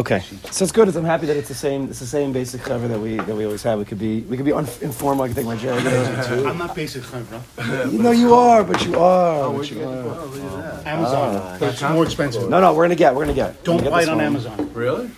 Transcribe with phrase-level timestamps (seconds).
[0.00, 0.88] Okay, so it's good.
[0.96, 1.90] I'm happy that it's the same.
[1.90, 3.78] It's the same basic cover that we that we always have.
[3.78, 5.24] We could be we could be informal.
[5.24, 5.74] I can take my chair.
[6.48, 7.92] I'm not basic chevra.
[7.92, 9.44] You know you are, but you are.
[9.44, 10.80] Oh, but you are.
[10.86, 11.56] Amazon, Ah.
[11.60, 12.48] but it's more expensive.
[12.48, 13.14] No, no, we're gonna get.
[13.14, 13.62] We're gonna get.
[13.62, 14.24] Don't We're gonna buy get it on one.
[14.24, 14.70] Amazon.
[14.72, 15.08] Really?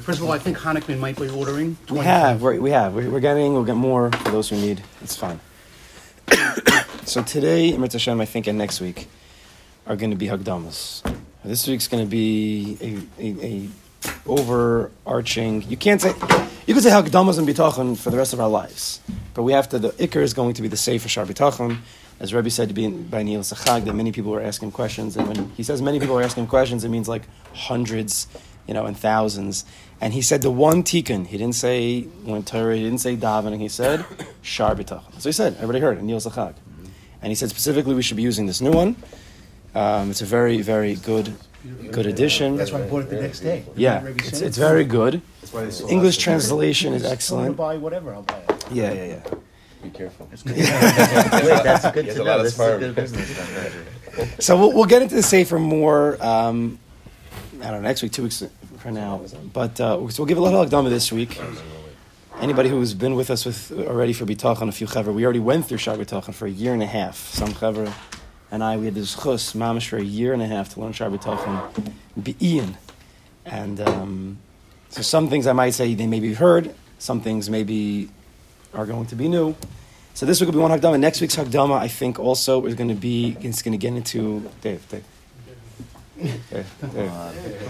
[0.00, 1.76] First of all, I think Hannekman might be ordering.
[1.90, 2.40] We have.
[2.40, 2.94] We're, we have.
[2.94, 3.52] We're, we're getting.
[3.52, 4.82] We'll get more for those who need.
[5.02, 5.40] It's fine.
[7.04, 9.08] so today, Emir Hashem, I think, and next week
[9.86, 11.02] are going to be Hagdamas.
[11.44, 13.68] This week's going to be a, a, a
[14.26, 15.62] overarching.
[15.62, 16.14] You can't say.
[16.66, 19.00] You could say Hagdamas and Bitachon for the rest of our lives,
[19.34, 19.78] but we have to.
[19.78, 21.78] The Iker is going to be the Sefer Shar Bitachon.
[22.20, 25.26] As Rebbe said to be by Neil Sachag, that many people were asking questions, and
[25.26, 27.22] when he says many people are asking questions, it means like
[27.52, 28.28] hundreds,
[28.68, 29.64] you know, and thousands.
[30.00, 31.26] And he said the one tikkun.
[31.26, 32.76] He didn't say when Torah.
[32.76, 33.60] He didn't say davening.
[33.60, 34.04] He said
[34.42, 35.20] Shar Bitachon.
[35.20, 35.54] So he said.
[35.56, 36.02] Everybody heard.
[36.02, 36.54] Neil Sachag,
[37.20, 38.96] and he said specifically we should be using this new one.
[39.74, 41.32] Um, it's a very, very good,
[41.90, 42.56] good addition.
[42.56, 43.64] That's why I bought it the next day.
[43.76, 45.22] Yeah, it's, it's very good.
[45.40, 46.22] That's why they sold English us.
[46.22, 47.56] translation is I'm excellent.
[47.56, 48.14] buy whatever.
[48.14, 48.64] I'll buy it.
[48.72, 49.34] Yeah, yeah, yeah.
[49.82, 50.28] Be careful.
[50.46, 52.36] Wait, that's good to know.
[52.38, 54.44] of This is a good business.
[54.44, 56.22] So we'll, we'll get into the safer more.
[56.24, 56.78] Um,
[57.60, 58.42] I don't know next week, two weeks
[58.78, 59.20] from now.
[59.52, 61.40] But uh, so we'll give a lot of Akdama this week.
[62.40, 65.66] Anybody who's been with us with already for Bitachon, a few chaver, we already went
[65.66, 67.16] through Shar Bitachon for a year and a half.
[67.16, 67.92] Some chaver
[68.52, 70.92] and I, we had this chus mamish for a year and a half to learn
[70.92, 71.90] Shar Bitachon,
[72.40, 72.76] Ian,
[73.46, 74.38] and um,
[74.90, 78.10] so some things I might say they maybe you've heard, some things maybe
[78.74, 79.56] are going to be new.
[80.12, 81.00] So this week will be one Hagdama.
[81.00, 84.46] Next week's Hagdama, I think, also is going to be, it's going to get into,
[84.60, 85.04] Dave, Dave.
[86.50, 87.10] Dave, Dave.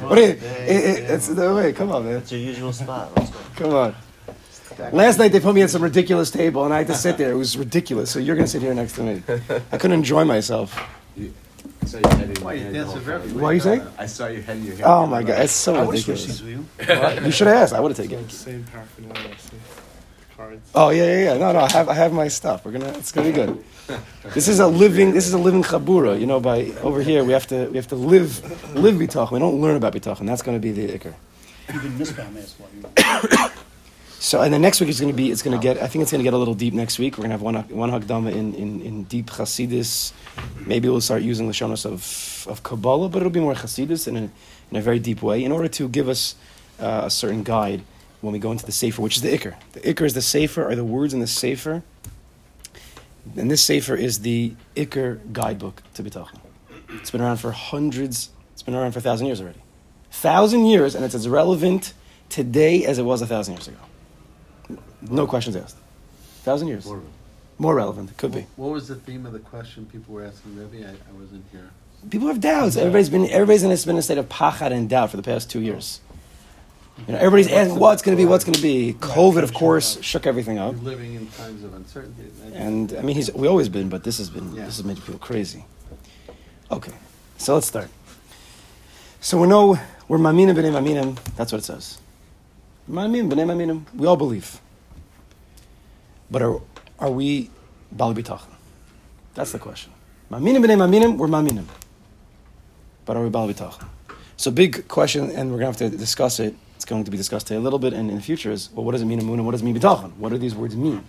[0.02, 2.16] What you, it, it, it's, no, wait, come on, man.
[2.16, 3.12] It's your usual spot.
[3.16, 3.38] Let's go.
[3.54, 3.94] Come on.
[4.92, 7.30] Last night they put me at some ridiculous table and I had to sit there.
[7.32, 8.10] It was ridiculous.
[8.10, 9.22] So you're going to sit here next to me.
[9.72, 10.76] I couldn't enjoy myself.
[10.78, 11.24] Uh,
[11.82, 12.74] I saw your head in your hand.
[12.74, 13.40] That's oh the a whole very- time.
[13.40, 13.82] What are you saying?
[13.98, 14.86] I saw your head in your hand.
[14.86, 16.24] Oh my God, it's so I ridiculous.
[16.24, 16.66] seats with you.
[17.24, 17.72] You should have asked.
[17.72, 18.30] I would have taken it.
[18.30, 19.36] Same paraphernalia,
[20.36, 20.70] cards.
[20.74, 21.38] Oh yeah, yeah, yeah.
[21.38, 21.60] No, no.
[21.60, 22.64] I have, I have my stuff.
[22.64, 22.88] We're gonna.
[22.98, 23.64] It's gonna be good.
[24.32, 25.12] This is a living.
[25.12, 26.18] This is a living chabura.
[26.18, 28.40] You know, by over here we have to we have to live
[28.76, 29.32] live bitachon.
[29.32, 30.26] We don't learn about bitachon.
[30.26, 31.14] That's going to be the ikr.
[31.74, 33.48] Even Misbah asked why you.
[34.22, 35.32] So and then next week is going to be.
[35.32, 35.82] It's going to get.
[35.82, 37.18] I think it's going to get a little deep next week.
[37.18, 40.12] We're going to have one one hagdama in, in, in deep Hasidus.
[40.64, 44.16] Maybe we'll start using the shonos of of Kabbalah, but it'll be more Hasidus in
[44.16, 44.30] a
[44.70, 46.36] in a very deep way, in order to give us
[46.78, 47.82] uh, a certain guide
[48.20, 49.56] when we go into the sefer, which is the ikr.
[49.72, 51.82] The ikr is the sefer, are the words in the sefer.
[53.36, 56.38] And this sefer is the ikr guidebook to bitachon.
[56.90, 58.30] It's been around for hundreds.
[58.52, 59.62] It's been around for a thousand years already.
[60.12, 61.92] Thousand years, and it's as relevant
[62.28, 63.78] today as it was a thousand years ago.
[65.10, 65.76] No questions asked.
[66.44, 66.84] Thousand years.
[66.86, 67.02] More-
[67.58, 68.10] More relevant.
[68.10, 68.46] It could be.
[68.56, 70.86] What was the theme of the question people were asking Rebbe?
[70.86, 71.70] I, I wasn't here.
[72.10, 72.76] People have doubts.
[72.76, 75.22] Everybody's been everybody's in a, been in a state of pachad and doubt for the
[75.22, 76.00] past two years.
[77.06, 78.94] You know, everybody's asking what's going to be, what's going to be.
[78.94, 80.74] COVID, of course, shook everything up.
[80.74, 82.24] We're living in times of uncertainty.
[82.54, 84.64] And I mean, he's we always been, but this has been Yeah.
[84.66, 85.64] this has made people crazy.
[86.70, 86.92] Okay,
[87.38, 87.88] so let's start.
[89.20, 91.16] So we know we're maminim b'nei maminim.
[91.36, 91.98] That's what it says.
[92.90, 93.84] Maminim b'nei maminim.
[93.94, 94.60] We all believe.
[96.32, 96.60] But are
[96.98, 97.50] are we
[97.92, 98.48] bal bitachon?
[99.34, 99.92] That's the question.
[100.30, 101.18] Maminim b'nei maminim.
[101.18, 101.66] We're maminim.
[103.04, 103.86] But are we bal bitachon?
[104.38, 106.54] So big question, and we're going to have to discuss it.
[106.74, 108.84] It's going to be discussed today a little bit, and in the future is well,
[108.84, 110.16] what does it mean amun and what does it mean bitachon?
[110.16, 111.04] What do these words mean?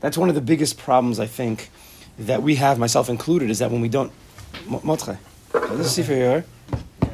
[0.00, 1.70] That's one of the biggest problems I think
[2.18, 4.12] that we have, myself included, is that when we don't.
[4.66, 5.16] Mo- Motche,
[5.52, 6.44] this is here.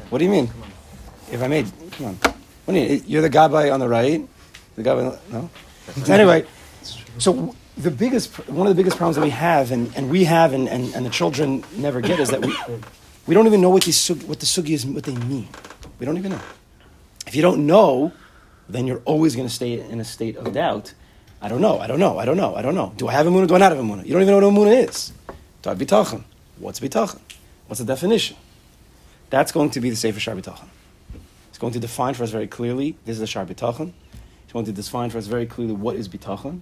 [0.09, 0.49] What do you mean?
[1.31, 2.15] If I made, come on.
[2.65, 3.03] What do you mean?
[3.07, 4.27] You're the guy by on the right.
[4.75, 5.49] The guy by the, no.
[6.07, 6.45] Anyway,
[7.17, 10.53] so the biggest, one of the biggest problems that we have, and, and we have,
[10.53, 12.55] and, and, and the children never get, is that we,
[13.27, 15.47] we don't even know what these what the sugi is, what they mean.
[15.99, 16.41] We don't even know.
[17.25, 18.13] If you don't know,
[18.69, 20.93] then you're always going to stay in a state of doubt.
[21.41, 21.79] I don't know.
[21.79, 22.17] I don't know.
[22.17, 22.55] I don't know.
[22.55, 22.93] I don't know.
[22.97, 23.47] Do I have a munah?
[23.47, 24.05] Do I not have a munah?
[24.05, 25.11] You don't even know what a munah is.
[25.61, 26.23] Do I have bitachon?
[26.57, 27.19] What's bitachon?
[27.67, 28.37] What's the definition?
[29.29, 30.67] That's going to be the Sefer Shar Bitachon.
[31.49, 32.95] It's going to define for us very clearly.
[33.05, 33.91] This is a Shar Bitachon.
[34.43, 36.61] It's going to define for us very clearly what is bitachon,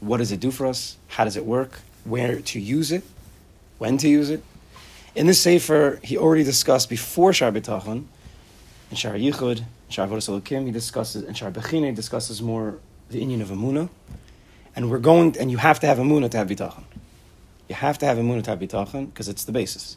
[0.00, 3.04] what does it do for us, how does it work, where to use it,
[3.78, 4.42] when to use it.
[5.14, 8.04] In this Sefer, he already discussed before Shar Bitachon,
[8.90, 12.78] in Shar Yichud, in Shar Elokim, he discusses, in Shar Bechina, he discusses more
[13.10, 13.88] the Inyan of Amunah.
[14.76, 16.84] And we're going, and you have to have Amunah to have Bitachon.
[17.68, 19.96] You have to have Amunah to have Bitachon, because it's the basis.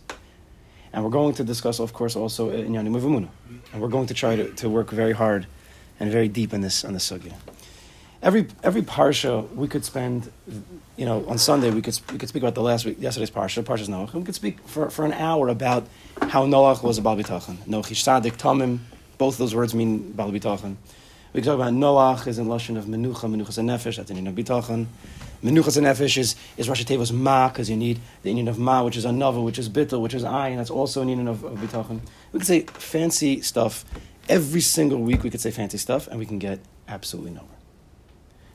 [0.94, 3.30] And we're going to discuss, of course, also in Yanim of Amunah.
[3.72, 5.46] And we're going to try to, to work very hard
[6.00, 7.34] and very deep in this, on this sugya.
[8.24, 10.32] Every, every parsha we could spend,
[10.96, 13.64] you know, on Sunday we could, we could speak about the last week, yesterday's parsha,
[13.64, 15.88] Parshas Noach, we could speak for, for an hour about
[16.22, 17.58] how Noach was a Bal Bitachon.
[17.66, 18.80] Noach Sadik Tamim,
[19.18, 20.76] Both those words mean Bal Bitachon.
[21.34, 24.14] We could talk about Noach is in Lashon of Menucha, Menuchas and Nefesh, that's the
[24.14, 24.86] Inyan of Bitachon.
[25.44, 28.84] Menuchas and Nefesh is, is Rosh Teva's Ma, because you need the Inyan of Ma,
[28.84, 31.60] which is Anava, which is Bittel, which is Ayin, that's also an Inyan of, of.
[31.60, 33.84] We could say fancy stuff.
[34.30, 37.61] Every single week we could say fancy stuff, and we can get absolutely nowhere.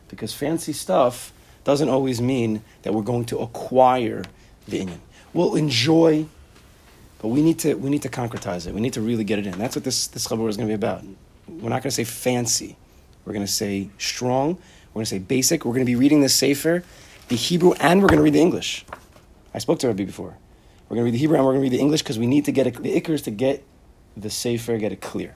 [0.08, 1.32] Because fancy stuff
[1.64, 4.22] doesn't always mean that we're going to acquire
[4.68, 4.98] the Inyan.
[5.32, 6.26] We'll enjoy,
[7.20, 8.74] but we need to, we need to concretize it.
[8.74, 9.58] We need to really get it in.
[9.58, 11.04] That's what this, this Chabur is going to be about.
[11.48, 12.76] We're not going to say fancy.
[13.24, 14.58] We're going to say strong.
[14.94, 15.64] We're going to say basic.
[15.64, 16.84] We're going to be reading the Sefer,
[17.28, 18.86] the Hebrew, and we're going to read the English.
[19.52, 20.36] I spoke to Rabbi before.
[20.88, 22.26] We're going to read the Hebrew and we're going to read the English because we
[22.26, 23.64] need to get the Iker is to get
[24.16, 25.34] the Sefer, get it clear.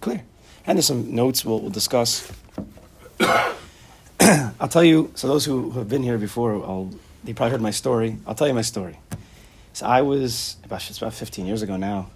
[0.00, 0.22] Clear.
[0.66, 2.30] And there's some notes we'll, we'll discuss.
[4.60, 6.90] I'll tell you, so those who, have been here before, I'll,
[7.24, 8.18] they probably heard my story.
[8.26, 8.98] I'll tell you my story.
[9.72, 12.10] So I was, about, it's about 15 years ago now.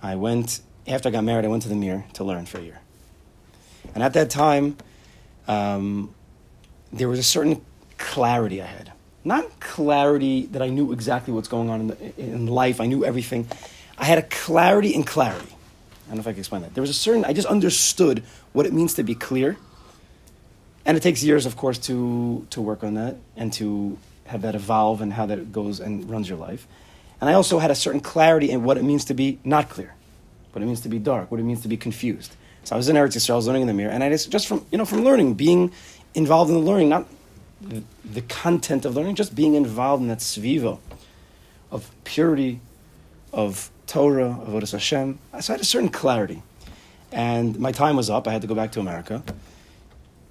[0.00, 2.62] I went, after I got married, I went to the Mir to learn for a
[2.62, 2.78] year.
[3.92, 4.76] And at that time,
[5.48, 6.14] um,
[6.92, 7.60] there was a certain
[7.98, 8.92] clarity I had.
[9.24, 13.04] Not clarity that I knew exactly what's going on in, the, in life, I knew
[13.04, 13.48] everything.
[13.98, 15.48] I had a clarity in clarity.
[15.48, 16.74] I don't know if I can explain that.
[16.74, 18.22] There was a certain, I just understood
[18.52, 19.56] what it means to be clear.
[20.86, 24.54] And it takes years, of course, to, to work on that and to have that
[24.54, 26.66] evolve and how that goes and runs your life.
[27.20, 29.94] And I also had a certain clarity in what it means to be not clear,
[30.52, 32.36] what it means to be dark, what it means to be confused.
[32.64, 34.30] So I was in Eretz Yisrael, I was learning in the mirror, and I just,
[34.30, 35.72] just from, you know, from learning, being
[36.14, 37.06] involved in the learning, not
[37.60, 40.78] the, the content of learning, just being involved in that sviva
[41.70, 42.60] of purity,
[43.32, 45.18] of Torah, of Avodas Hashem.
[45.40, 46.42] So I had a certain clarity.
[47.12, 48.26] And my time was up.
[48.26, 49.22] I had to go back to America.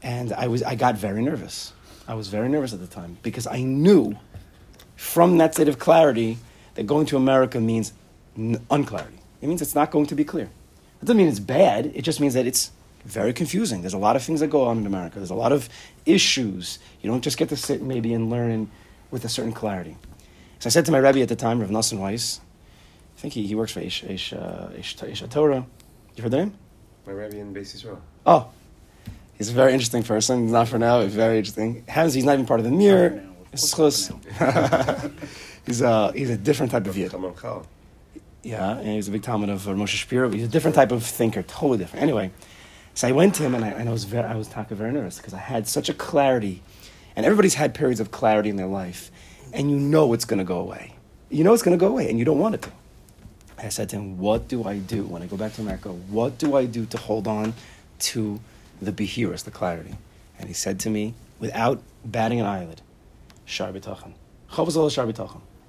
[0.04, 1.74] And I, was, I got very nervous.
[2.08, 4.16] I was very nervous at the time because I knew
[4.96, 6.38] from that state of clarity
[6.76, 7.94] that going to America means
[8.38, 9.20] n- unclarity.
[9.42, 10.46] It means it's not going to be clear.
[10.46, 11.92] It doesn't mean it's bad.
[11.96, 12.72] It just means that it's
[13.06, 13.82] very confusing.
[13.82, 15.20] There's a lot of things that go on in America.
[15.20, 15.70] There's a lot of
[16.06, 16.80] issues.
[17.02, 18.70] You don't just get to sit maybe and learn
[19.12, 19.98] with a certain clarity.
[20.60, 22.40] So I said to my Rebbe at the time, Rav Nassim Weiss,
[23.18, 25.66] I think he, he works for Ish, Ish, uh, Ish, Ish Torah.
[26.16, 26.54] You heard the name?
[27.06, 28.00] My Rebbe in Beis Yisrael.
[28.26, 28.50] Oh,
[29.38, 30.52] he's a very interesting person.
[30.52, 31.06] Not for now.
[31.06, 31.84] Very interesting.
[31.94, 33.10] He's not even part of the mirror.
[33.12, 33.30] Not now.
[33.54, 34.08] It's close.
[35.66, 37.14] he's a he's a different type of yid.
[38.44, 40.30] Yeah, and he's a big Talmud of uh, Moshe Shapiro.
[40.30, 42.04] He's a different type of thinker, totally different.
[42.04, 42.32] Anyway,
[42.94, 44.92] so I went to him and I, and I was very I was talking very
[44.92, 46.62] nervous because I had such a clarity,
[47.16, 49.12] and everybody's had periods of clarity in their life,
[49.54, 50.96] and you know it's going to go away.
[51.30, 52.72] You know it's going to go away, and you don't want it to.
[53.58, 55.90] I said to him, What do I do when I go back to America?
[55.90, 57.54] What do I do to hold on
[58.00, 58.40] to
[58.84, 59.96] the behiras, the clarity?
[60.38, 62.82] And he said to me, without batting an eyelid,
[63.46, 64.14] Shar B'tachan.
[64.52, 65.08] Chavaz Shar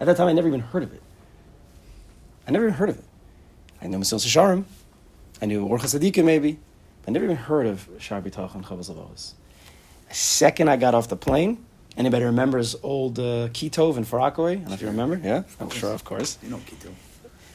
[0.01, 1.03] At that time, I never even heard of it.
[2.47, 3.05] I never even heard of it.
[3.81, 4.65] I knew Mesilas Yesharim.
[5.43, 6.59] I knew Orcha Sadiqa maybe.
[7.07, 9.35] I never even heard of Shar B'tachan, Chavaz
[10.09, 11.65] The second I got off the plane,
[11.97, 14.53] anybody remembers old uh, Kitov in Far Rockaway?
[14.53, 15.21] I don't know if you remember.
[15.23, 15.43] Yeah?
[15.61, 16.39] I'm sure, of course.
[16.43, 16.93] You know, Kito.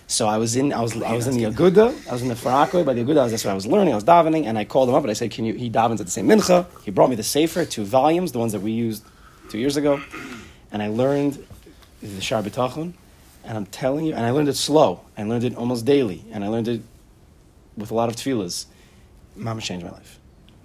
[0.10, 2.36] So I was in, I was, I was in the Aguda, I was in the
[2.36, 3.30] Far Rockaway by the Aguda.
[3.30, 3.94] That's where I was learning.
[3.94, 6.00] I was davening, and I called him up and I said, "Can you?" He davens
[6.00, 6.66] at the same mincha.
[6.84, 9.04] He brought me the sefer, two volumes, the ones that we used
[9.52, 10.02] two years ago,
[10.72, 11.46] and I learned
[12.02, 12.94] the Shar B'tachon.
[13.44, 15.02] And I'm telling you, and I learned it slow.
[15.16, 16.82] I learned it almost daily, and I learned it
[17.78, 18.66] with a lot of tefillahs.
[19.38, 20.20] Mamish changed my life.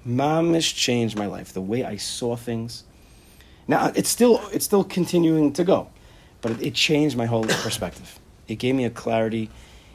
[0.09, 1.53] Mamish changed my life.
[1.53, 2.85] The way I saw things.
[3.69, 5.91] Now it's still it's still continuing to go,
[6.41, 8.19] but it, it changed my whole perspective.
[8.49, 9.51] It gave me a clarity.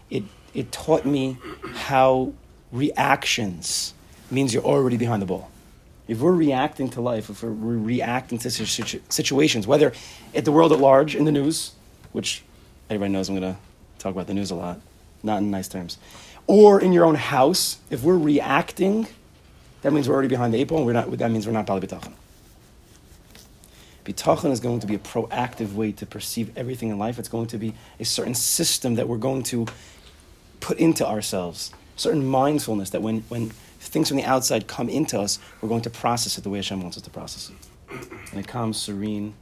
[0.09, 1.37] It it taught me
[1.73, 2.33] how
[2.71, 3.93] reactions
[4.31, 5.49] means you're already behind the ball.
[6.07, 9.93] If we're reacting to life, if we're, reacting to situ- situations, whether
[10.33, 11.73] at the world at large in the news,
[12.13, 12.43] which
[12.89, 13.59] everybody knows I'm going to
[13.99, 14.81] talk about the news a lot,
[15.21, 15.99] not in nice terms,
[16.47, 19.07] or in your own house, if we're reacting,
[19.83, 21.67] that means we're already behind the eight ball, and we're not, that means we're not
[21.67, 22.13] Bali B'tachan.
[24.09, 27.19] Bitachon is going to be a proactive way to perceive everything in life.
[27.19, 29.67] It's going to be a certain system that we're going to
[30.61, 33.49] put into ourselves, certain mindfulness that when, when
[33.79, 36.81] things from the outside come into us, we're going to process it the way Hashem
[36.81, 38.09] wants us to process it.
[38.31, 39.35] And it comes serene,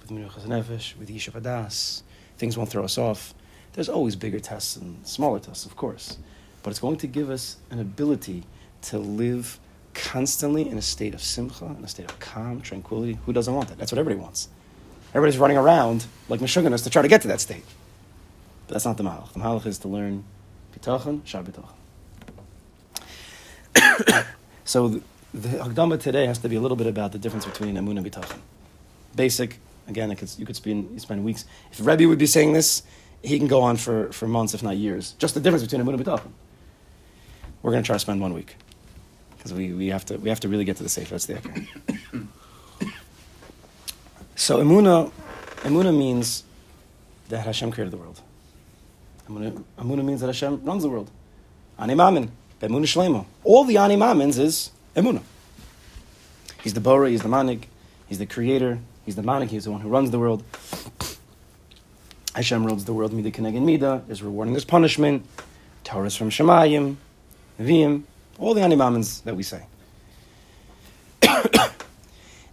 [0.00, 2.02] with Menuchas Nefesh, with Yishuv Adas.
[2.38, 3.34] Things won't throw us off.
[3.74, 6.16] There's always bigger tests and smaller tests, of course.
[6.62, 8.44] But it's going to give us an ability
[8.82, 9.60] to live
[9.94, 13.18] constantly in a state of simcha, in a state of calm, tranquility.
[13.26, 13.78] Who doesn't want that?
[13.78, 14.48] That's what everybody wants.
[15.14, 17.64] Everybody's running around like Meshuggahs to try to get to that state.
[18.66, 19.32] But that's not the Mahalach.
[19.32, 20.24] The Mahalach is to learn
[20.78, 21.74] Bitachon, Shar Bitachon.
[24.64, 25.02] so the,
[25.34, 28.06] the Hagdama today has to be a little bit about the difference between Amun and
[28.06, 28.38] Bitachon.
[29.16, 31.44] Basic, again, could, you could spend, spend weeks.
[31.72, 32.84] If Rebbe would be saying this,
[33.22, 35.14] he can go on for, for months, if not years.
[35.18, 36.30] Just the difference between Amun and Bitachon.
[37.62, 38.54] we're going to try to spend one week
[39.40, 41.08] because we, we have to we have to really get to the safe.
[41.08, 41.40] That's the
[44.36, 45.10] so emuna,
[45.62, 46.44] emuna means
[47.30, 48.20] that Hashem created the world.
[49.26, 51.10] Emuna, emuna means that Hashem runs the world.
[51.78, 52.30] Ani mamin,
[52.60, 53.24] b'emuna shlema.
[53.42, 55.22] All the ani mamins is emuna.
[56.62, 57.70] He's the bora, he's the Manik,
[58.06, 60.44] he's the creator, he's the Manik, he's the one who runs the world.
[62.34, 65.24] Hashem rules the world, mida kenegin mida, there's rewarding, there's punishment.
[65.82, 66.96] Torah is from Shemayim,
[67.58, 68.02] Nevi'im,
[68.40, 69.66] all the animamins that we say.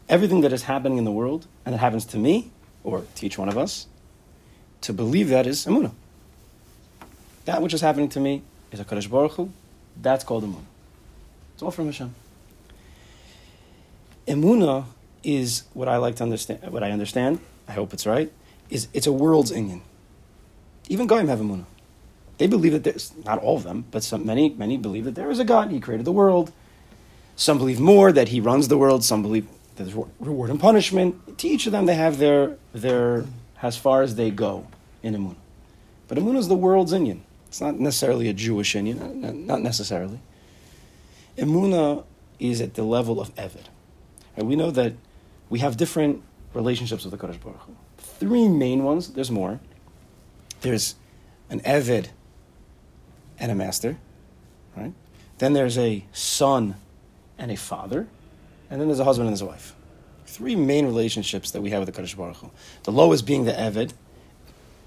[0.10, 2.52] Everything that is happening in the world, and that happens to me,
[2.84, 3.88] or to each one of us,
[4.82, 5.94] to believe that is Emunah.
[7.46, 9.50] That which is happening to me is a Kadosh Baruch Hu,
[10.02, 10.66] that's called Emunah.
[11.54, 12.14] It's all from Hashem.
[14.28, 14.86] Emunah
[15.24, 18.32] is what I like to understand, what I understand, I hope it's right,
[18.70, 19.82] is it's a world's Inyan.
[20.90, 21.66] Even Goyim have Emunah.
[22.38, 25.32] They believe that there's, not all of them, but some, many, many believe that there
[25.32, 26.52] is a God, He created the world.
[27.36, 31.38] Some believe more that He runs the world, some believe there's reward and punishment.
[31.40, 33.26] To each of them, they have their, their
[33.62, 34.68] as far as they go
[35.04, 35.36] in Emunah.
[36.08, 37.22] But Emunah is the world's Inyan.
[37.48, 40.20] It's not necessarily a Jewish Inyan, not necessarily.
[41.38, 42.04] Emunah uh,
[42.40, 43.66] is at the level of Eved.
[44.36, 44.94] And we know that
[45.50, 47.76] we have different relationships with the Kodesh Baruch Hu.
[47.98, 49.60] Three main ones, there's more.
[50.62, 50.96] There's
[51.50, 52.10] an Eved
[53.40, 53.98] and a master,
[54.76, 54.94] right?
[55.38, 56.76] Then there's a son
[57.38, 58.08] and a father,
[58.70, 59.76] and then there's a husband and his wife.
[60.26, 62.52] Three main relationships that we have with the Kaddish Baruch Hu.
[62.84, 63.94] The lowest being the Eved.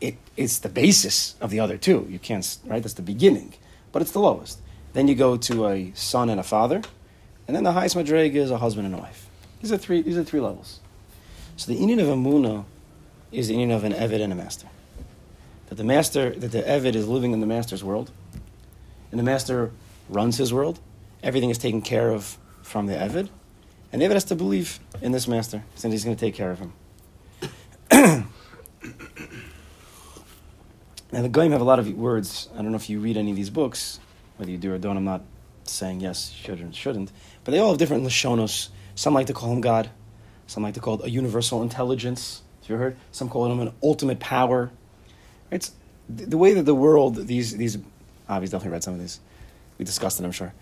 [0.01, 2.07] It, it's the basis of the other two.
[2.09, 2.83] You can't, right?
[2.83, 3.55] That's the beginning,
[3.93, 4.61] but it's the lowest.
[4.93, 6.83] Then you go to a son and a father,
[7.47, 9.29] and then the highest madrega is a husband and a wife.
[9.61, 10.03] These are three.
[10.03, 10.81] These are three levels.
[11.57, 12.65] So the union of a Amuna
[13.31, 14.67] is the union of an Eved and a master.
[15.69, 18.11] That the master, that the Eved is living in the master's world,
[19.11, 19.73] and the master
[20.09, 20.81] runs his world.
[21.23, 23.29] Everything is taken care of from the Eved,
[23.93, 26.51] and the Eved has to believe in this master, since he's going to take care
[26.51, 26.73] of him.
[31.13, 32.49] now the Goyim have a lot of words.
[32.55, 34.01] I don't know if you read any of these books,
[34.37, 34.97] whether you do or don't.
[34.97, 35.23] I'm not
[35.65, 37.13] saying yes, should or shouldn't,
[37.45, 38.69] but they all have different lashonos.
[38.95, 39.91] Some like to call him God.
[40.47, 42.43] Some like to call it a universal intelligence.
[42.63, 42.97] Have you heard?
[43.13, 44.71] Some call him an ultimate power.
[45.51, 45.73] It's
[46.09, 47.79] the way that the world, these, these,
[48.31, 49.21] Avi's definitely read some of these.
[49.79, 50.53] We discussed it, I'm sure.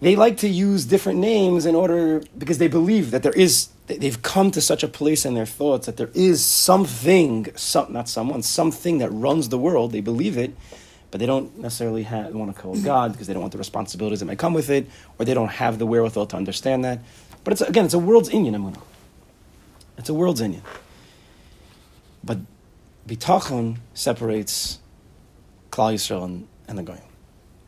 [0.00, 4.20] They like to use different names in order, because they believe that there is, they've
[4.22, 8.42] come to such a place in their thoughts that there is something, some, not someone,
[8.42, 9.92] something that runs the world.
[9.92, 10.54] They believe it,
[11.10, 14.20] but they don't necessarily have, want to call God because they don't want the responsibilities
[14.20, 14.86] that might come with it,
[15.18, 17.00] or they don't have the wherewithal to understand that.
[17.42, 18.82] But it's, again, it's a world's Amunah.
[19.96, 20.60] It's a world's Inyan.
[22.22, 22.38] But
[23.08, 24.78] bitachon separates
[25.76, 27.02] Klal Yisrael and, and the Goyim.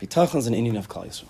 [0.01, 1.27] Bitachon is an Inyan of Klal Yisrael.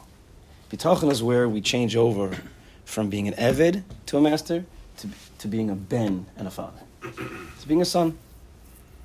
[0.71, 2.38] Bitachon is where we change over
[2.86, 4.63] from being an Eved to a master
[4.98, 5.09] to,
[5.39, 6.79] to being a Ben and a father.
[7.01, 8.17] To being a son.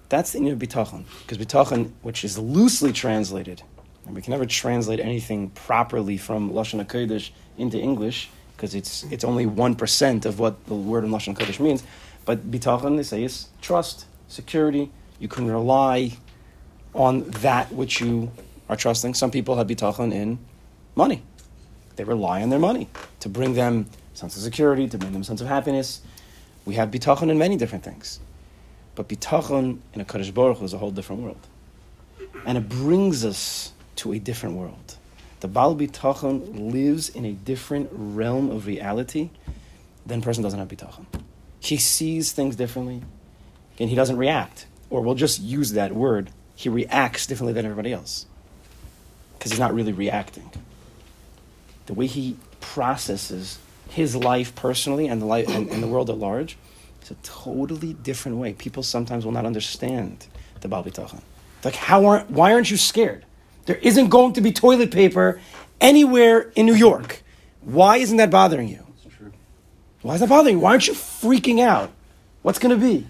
[0.09, 1.03] That's the Inyan of Bitachon.
[1.23, 3.65] Because Bitachon, which is loosely translated,
[4.07, 9.25] and we can never translate anything properly from Lashon HaKodesh into English, because it's, it's
[9.25, 11.83] only 1% of what the word in Lashon HaKodesh means.
[12.25, 14.93] But Bitachon, they say, is trust, security.
[15.19, 16.13] You can rely
[16.95, 18.31] on that which you
[18.69, 19.15] are trusting.
[19.15, 20.39] Some people have bitachon in
[20.95, 21.23] money.
[21.97, 22.89] They rely on their money
[23.21, 26.01] to bring them sense of security, to bring them sense of happiness.
[26.65, 28.21] We have bitachon in many different things.
[28.95, 31.47] But bitachon in a Kaddish Baruch is a whole different world.
[32.47, 34.97] And it brings us to a different world.
[35.41, 39.31] The Baal bitachon lives in a different realm of reality
[40.07, 41.07] than person doesn't have bitachon.
[41.61, 43.03] He sees things differently
[43.79, 44.67] and he doesn't react.
[44.91, 46.31] Or we'll just use that word.
[46.55, 48.27] He reacts differently than everybody else.
[49.39, 50.51] Because he's not really reacting.
[51.87, 53.59] The way he processes
[53.91, 56.57] his life personally and the life and, and the world at large
[57.03, 58.55] is a totally different way.
[58.55, 60.27] People sometimes will not understand
[60.61, 61.21] the Baal Bitachon.
[61.63, 63.25] Like, how aren't, why aren't you scared?
[63.67, 65.41] There isn't going to be toilet paper
[65.81, 67.23] anywhere in New York.
[67.63, 68.87] Why isn't that bothering you?
[69.03, 69.33] That's true.
[70.03, 70.61] Why is that bothering you?
[70.61, 71.91] Why aren't you freaking out?
[72.43, 73.07] What's going to be?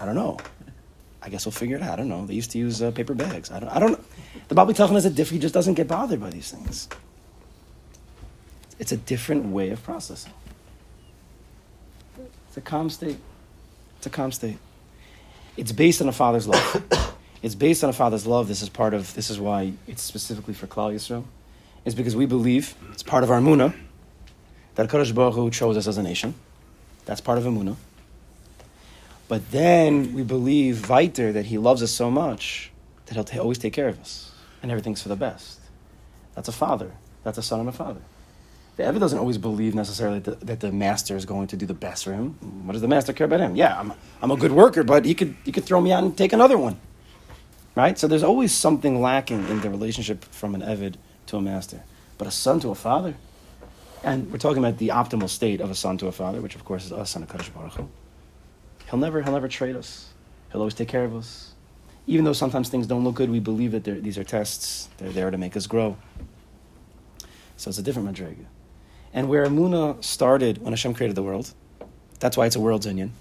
[0.00, 0.38] I don't know.
[1.28, 1.92] I guess we'll figure it out.
[1.92, 2.24] I don't know.
[2.24, 3.50] They used to use uh, paper bags.
[3.50, 3.68] I don't.
[3.68, 4.02] I don't.
[4.48, 5.34] The Baal Bitachon is a different.
[5.34, 6.88] He just doesn't get bothered by these things.
[8.78, 10.32] It's a different way of processing.
[12.46, 13.18] It's a calm state.
[13.98, 14.56] It's a calm state.
[15.58, 17.14] It's based on a father's love.
[17.42, 18.48] it's based on a father's love.
[18.48, 19.12] This is part of.
[19.12, 21.24] This is why it's specifically for Klal Yisrael.
[21.84, 23.74] It's because we believe it's part of our Muna
[24.76, 26.34] that Kadosh Baruch Hu chose us as a nation.
[27.04, 27.76] That's part of Amunah.
[29.28, 32.70] But then we believe weiter that he loves us so much
[33.06, 34.32] that he'll ta- always take care of us
[34.62, 35.60] and everything's for the best.
[36.34, 36.92] That's a father.
[37.24, 38.00] That's a son and a father.
[38.76, 41.66] The Eved doesn't always believe necessarily that the, that the master is going to do
[41.66, 42.38] the best for him.
[42.64, 43.56] What does the master care about him?
[43.56, 43.92] Yeah, I'm,
[44.22, 46.56] I'm a good worker, but he could, he could throw me out and take another
[46.56, 46.78] one.
[47.74, 47.98] Right?
[47.98, 50.94] So there's always something lacking in the relationship from an Eved
[51.26, 51.82] to a master.
[52.18, 53.14] But a son to a father,
[54.04, 56.64] and we're talking about the optimal state of a son to a father, which of
[56.64, 57.88] course is us, son of Kadosh Baruch Hu.
[58.90, 60.08] He'll never, he'll never trade us.
[60.50, 61.52] He'll always take care of us.
[62.06, 64.88] Even though sometimes things don't look good, we believe that these are tests.
[64.96, 65.96] They're there to make us grow.
[67.56, 68.46] So it's a different madrega.
[69.12, 71.52] And where Amuna started when Hashem created the world,
[72.18, 73.12] that's why it's a world's union.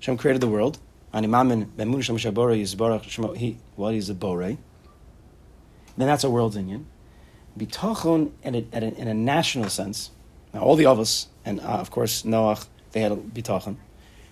[0.00, 0.78] Hashem created the world.
[1.14, 4.42] Animamin b'emunah shem shabore he what is a bore?
[4.42, 4.58] Then
[5.96, 6.86] that's a world's union.
[7.58, 10.10] Bitachon at a, in a national sense.
[10.52, 13.76] Now all the others and uh, of course Noach they had bitachon,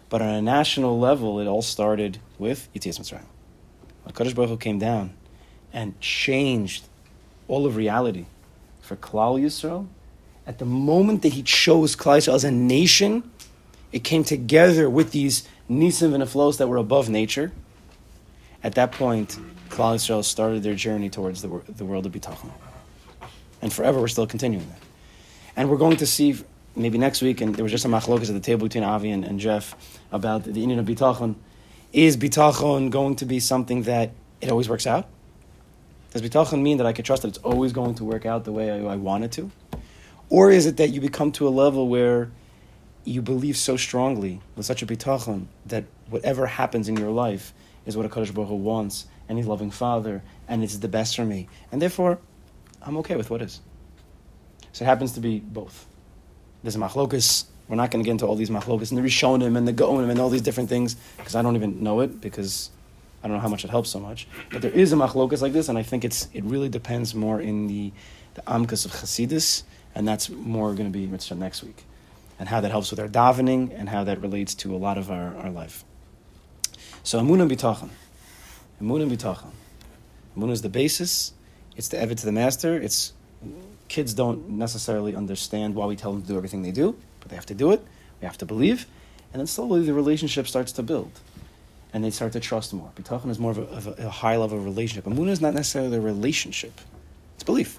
[0.09, 3.25] but on a national level it all started with Yitzias Mitzrayim.
[4.05, 5.15] When Kadosh Baruch Hu came down
[5.73, 6.87] and changed
[7.47, 8.27] all of reality
[8.81, 9.87] for Klal Yisrael,
[10.47, 13.31] at the moment that he chose Klal Yisrael as a nation,
[13.93, 17.53] it came together with these nisim and aflos that were above nature.
[18.63, 19.39] At that point,
[19.69, 22.51] Klal Yisrael started their journey towards the, the world of Bitachon.
[23.61, 24.79] And forever, we're still continuing that.
[25.57, 26.37] And we're going to see,
[26.79, 29.25] maybe next week, and there was just a machlokas at the table between Avi and,
[29.25, 29.75] and Jeff
[30.13, 31.35] about the Inyan of Bitachon.
[31.93, 35.09] Is Bitachon going to be something that it always works out?
[36.13, 38.53] Does Bitachon mean that I can trust that it's always going to work out the
[38.53, 39.51] way I, I want it to?
[40.31, 42.31] Or is it that you become to a level where
[43.05, 47.55] you believe so strongly with such a bitachon that whatever happens in your life
[47.87, 51.17] is what a Kadosh Baruch Hu wants, and He's loving Father, and it's the best
[51.17, 52.19] for me, and therefore
[52.83, 53.61] I'm okay with what is.
[54.73, 55.87] So it happens to be both.
[56.63, 57.45] There's a machlokus.
[57.69, 60.11] We're not going to get into all these machlokus and the Rishonim and the Gonim
[60.11, 62.71] and all these different things because I don't even know it because
[63.23, 64.27] I don't know how much it helps so much.
[64.51, 67.41] But there is a machlokus like this, and I think it's it really depends more
[67.41, 67.93] in the
[68.35, 71.85] the amkas of Chasidus, and that's more going to be mitzvah next week,
[72.39, 75.11] and how that helps with our davening and how that relates to a lot of
[75.11, 75.85] our, our life.
[77.03, 77.91] So Amunah Bitachon,
[78.81, 79.51] Amunah Bitachon,
[80.37, 81.33] Amunah is the basis.
[81.77, 82.77] It's the eved to the master.
[82.77, 83.13] It's
[83.89, 87.37] kids don't necessarily understand why we tell them to do everything they do, but they
[87.37, 87.85] have to do it.
[88.21, 88.87] We have to believe,
[89.33, 91.21] and then slowly the relationship starts to build
[91.93, 92.91] and they start to trust more.
[92.97, 95.05] Bitachon is more of a, of a, a high level relationship.
[95.05, 96.81] Amunah is not necessarily a relationship;
[97.35, 97.79] it's belief.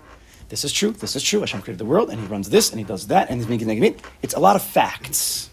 [0.49, 0.91] This is true.
[0.91, 1.41] This is true.
[1.41, 3.67] Hashem created the world, and He runs this, and He does that, and He's making
[3.67, 4.01] negative.
[4.21, 5.49] It's a lot of facts.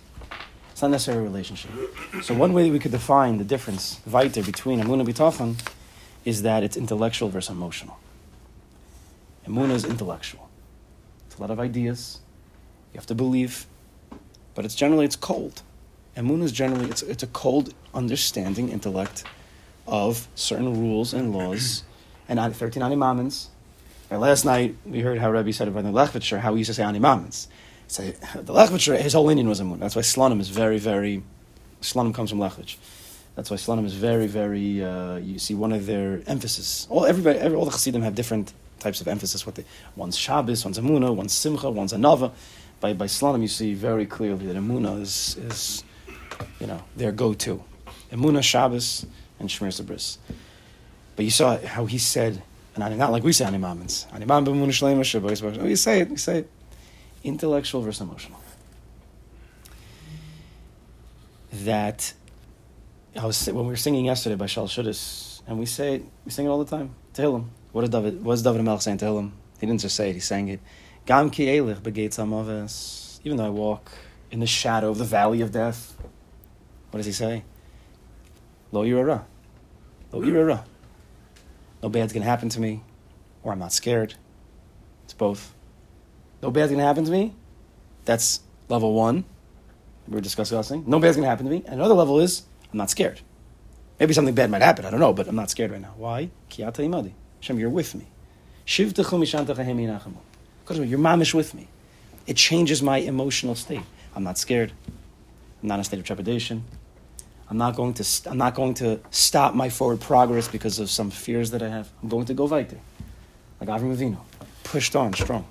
[0.73, 1.71] It's not necessarily a relationship.
[2.23, 5.57] So one way we could define the difference, weiter, between Amunah and Bitachon,
[6.25, 7.99] is that it's intellectual versus emotional.
[9.47, 10.46] Amunah is intellectual.
[11.37, 12.20] A lot of ideas.
[12.92, 13.66] You have to believe,
[14.55, 15.62] but it's generally it's cold.
[16.16, 19.25] Emunah is generally it's, it's a cold understanding intellect
[19.87, 21.83] of certain rules and laws
[22.29, 23.49] and 13 animamins.
[24.11, 26.75] Right, last night we heard how Rabbi said about the Lechvitcher, how he used to
[26.75, 27.49] say animamins.
[27.88, 29.81] Say the Lechvitcher, his whole Inyan was Emunah.
[29.81, 31.22] That's why Slonim is very, very
[31.83, 32.77] Slonim comes from Lechvitch.
[33.35, 34.83] That's why Slonim is very, very.
[34.83, 36.87] Uh, you see one of their emphasis.
[36.88, 39.47] All everybody, every, all the Chassidim have different types of emphasis.
[39.47, 42.33] What they one's Shabbos, one's Emunah, one's Simcha, one's Anava.
[42.81, 45.85] By by Slonim, you see very clearly that Emunah is is
[46.61, 47.62] you know, their go-to.
[48.12, 49.07] Emunah, Shabbos,
[49.39, 50.19] and Shemir Sabris.
[51.15, 52.43] But you saw how he said,
[52.75, 54.11] and not like we say animamins.
[54.12, 55.43] Animam b'emunah shleima shabbos.
[55.43, 56.51] Oh, you say it, you say it.
[57.25, 58.41] Intellectual versus emotional.
[61.53, 62.12] That,
[63.19, 66.47] I was, when we were singing yesterday by Shal Shuddis, and we say we sing
[66.47, 66.95] it all the time.
[67.15, 67.47] Tehillim.
[67.77, 69.33] What did David, what does David Melch say to Tehillim?
[69.61, 70.61] He didn't just say it, he sang it.
[71.05, 73.21] Gam ki elich begates.
[73.23, 73.93] Even though I walk
[74.31, 75.95] in the shadow of the valley of death,
[76.91, 77.45] what does he say?
[78.73, 79.25] Lo yirara.
[80.11, 80.65] Lo yirara.
[81.83, 82.83] No bad's gonna happen to me,
[83.43, 84.15] or I'm not scared.
[85.05, 85.53] It's both.
[86.41, 87.35] No bad's gonna happen to me.
[88.07, 89.27] That's level one.
[90.09, 90.85] We were discussing.
[90.87, 91.62] No bad's gonna happen to me.
[91.67, 93.21] And another level is I'm not scared.
[94.01, 94.87] Maybe something bad might happen.
[94.87, 95.93] I don't know, but I'm not scared right now.
[95.99, 96.31] Why?
[96.49, 97.12] Ki ata imadi.
[97.40, 98.07] Hashem, you're with me.
[98.66, 100.16] Shivtechu mishantecha hemi nachamu.
[100.64, 101.68] Because you're mamish with me.
[102.27, 103.83] It changes my emotional state.
[104.14, 104.72] I'm not scared.
[105.62, 106.64] I'm not in a state of trepidation.
[107.49, 108.05] I'm not going to.
[108.05, 111.68] St- I'm not going to stop my forward progress because of some fears that I
[111.68, 111.88] have.
[112.03, 112.79] I'm going to go weiter,
[113.61, 114.18] like Avram Avinu,
[114.64, 115.46] pushed on, strong.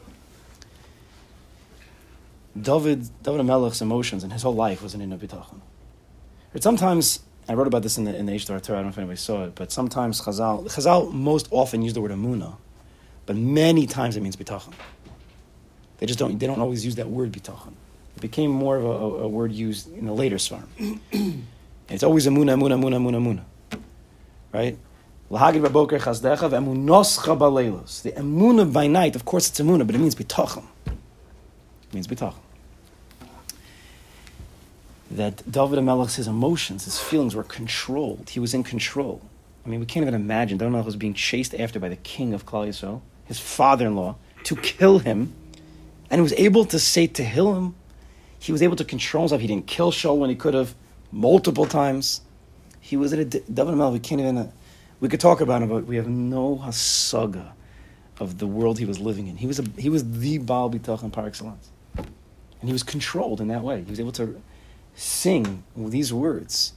[2.60, 5.60] David, David Melech's emotions and his whole life was an inner bitachon.
[6.60, 8.80] Sometimes I wrote about this in the in the Ishtar Torah.
[8.80, 12.02] I don't know if anybody saw it, but sometimes Chazal, Chazal most often use the
[12.02, 12.58] word amuna,
[13.26, 14.74] but many times it means bitachon.
[15.98, 16.40] They just don't.
[16.40, 17.74] They don't always use that word bitachon.
[18.16, 20.68] It became more of a, a, a word used in the later svarm.
[21.90, 23.80] it's always amuna, amuna, amuna, amuna, amuna.
[24.52, 24.78] Right?
[25.30, 28.02] L'hagid b'boker chazdecha v'emunoscha b'leilos.
[28.02, 30.66] The emuna by night, of course it's emuna, but it means bitachon.
[30.88, 32.45] It means bitachon.
[35.16, 38.30] That David HaMelech's his emotions, his feelings were controlled.
[38.30, 39.22] He was in control.
[39.66, 40.58] I mean, we can't even imagine.
[40.58, 44.56] David HaMelech was being chased after by the king of Klal Yisrael, his father-in-law, to
[44.58, 45.34] kill him.
[46.10, 47.76] And he was able to say to him,
[48.40, 49.42] he was able to control himself.
[49.42, 50.76] He didn't kill Shaul when he could have,
[51.12, 52.22] multiple times.
[52.80, 53.94] He was at a David HaMelech.
[53.94, 54.38] We can't even.
[54.38, 54.52] Uh,
[55.00, 57.52] we could talk about him, but we have no hasaga
[58.20, 59.38] of the world he was living in.
[59.38, 63.48] He was a, he was the Baal Bitachon par excellence, and he was controlled in
[63.50, 63.84] that way.
[63.84, 64.42] He was able to
[64.96, 66.74] sing these words.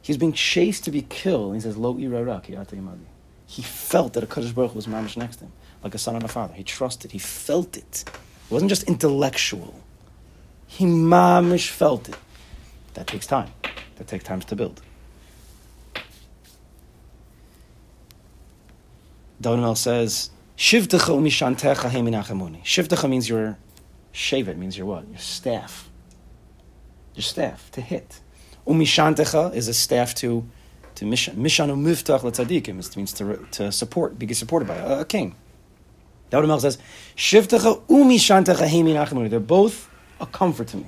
[0.00, 1.52] He's being chased to be killed.
[1.52, 3.06] And he says, "Lo irarak yimadi."
[3.46, 6.24] He felt that a Kaddish Baruch was mamish next to him, like a son and
[6.24, 6.54] a father.
[6.54, 7.12] He trusted.
[7.12, 8.04] He felt it.
[8.06, 9.74] It wasn't just intellectual.
[10.66, 12.16] He mamish felt it.
[12.94, 13.50] That takes time.
[13.96, 14.82] That takes time to build.
[19.40, 21.20] Donel says, Shivtecha
[23.08, 23.56] means your
[24.12, 25.08] shevet, means your what?
[25.08, 25.88] Your staff.
[27.18, 28.20] Your staff, to hit.
[28.64, 30.48] Umishantecha is a staff to
[30.94, 31.34] to mishan.
[31.34, 32.78] Mishan umiftach letzadikim.
[32.78, 35.34] It means to, to support, be supported by a, a king.
[36.30, 36.78] Donel says,
[37.16, 39.30] Shivtecha umishantecha heminachamuni.
[39.30, 40.86] They're both a comfort to me.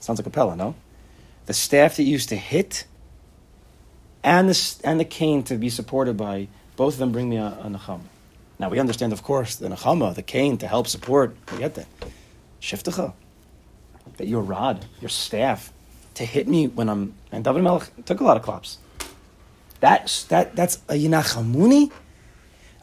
[0.00, 0.74] Sounds like a pella, no?
[1.46, 2.86] The staff that you used to hit
[4.24, 7.56] and the, and the cane to be supported by both of them bring me a,
[7.62, 8.02] a Nechama.
[8.58, 11.36] Now we understand, of course, the Nechama, the cane to help support.
[11.52, 11.86] We get that.
[12.60, 13.12] Shiftecha.
[14.16, 15.72] That your rod, your staff,
[16.14, 17.14] to hit me when I'm.
[17.32, 18.78] And David Melech took a lot of claps.
[19.80, 21.90] That's, that, that's a Yinachamuni.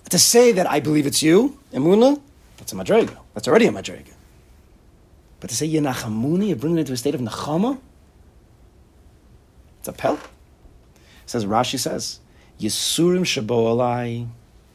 [0.09, 2.19] To say that I believe it's you, Emuna,
[2.57, 3.17] that's a Madrega.
[3.33, 4.13] That's already a Madrega.
[5.39, 7.77] But to say Yinachamuni, you bring it into a state of Nechama,
[9.79, 10.19] it's a pel.
[11.25, 12.19] Says Rashi says,
[12.59, 14.27] Yisurim shabo alai,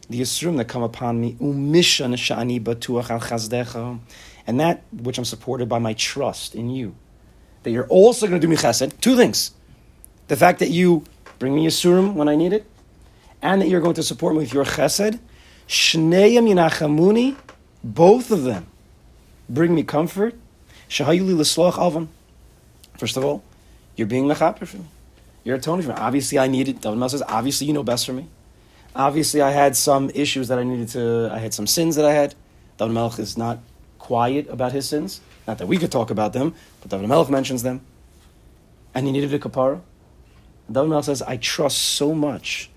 [0.08, 3.98] the Yisurim that come upon me, umishan shani batuach al chazdecha,
[4.46, 6.94] and that which I'm supported by my trust in you.
[7.62, 9.00] That you're also going to do me chesed.
[9.00, 9.52] Two things.
[10.28, 11.04] The fact that you
[11.38, 12.66] bring me a Yisurim when I need it,
[13.40, 15.18] and that you're going to support me with your chesed.
[15.68, 17.36] Shneim yinachamuni,
[17.82, 18.66] both of them
[19.48, 20.34] bring me comfort.
[20.88, 22.08] Shahayuli l'sloch alvan.
[22.98, 23.42] First of all,
[23.96, 24.84] you're being mechaper for me.
[25.44, 25.96] You're atoning for me.
[25.96, 26.80] Obviously, I needed.
[26.80, 28.26] David Mel says, obviously, you know best for me.
[28.94, 31.30] Obviously, I had some issues that I needed to.
[31.32, 32.34] I had some sins that I had.
[32.78, 33.58] David Melech is not
[34.02, 35.20] quiet about his sins.
[35.46, 37.80] Not that we could talk about them, but David Melech mentions them.
[38.94, 39.80] And he needed a kapara.
[40.70, 42.68] David Melech says, I trust so much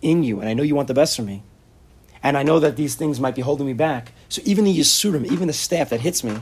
[0.00, 1.42] in you, and I know you want the best for me.
[2.22, 4.12] And I know that these things might be holding me back.
[4.30, 6.38] So even the Yisurim, even the staff that hits me,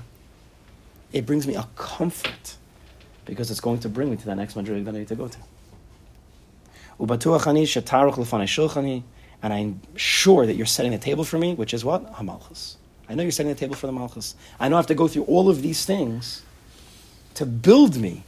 [1.13, 2.57] it brings me a comfort
[3.25, 5.27] because it's going to bring me to that next madrig that I need to go
[5.27, 5.39] to.
[9.43, 12.15] And I'm sure that you're setting the table for me, which is what?
[12.15, 12.77] Hamalchus.
[13.11, 14.37] I know you're setting the table for the Malchus.
[14.61, 16.43] I know I have to go through all of these things
[17.35, 18.23] to build me,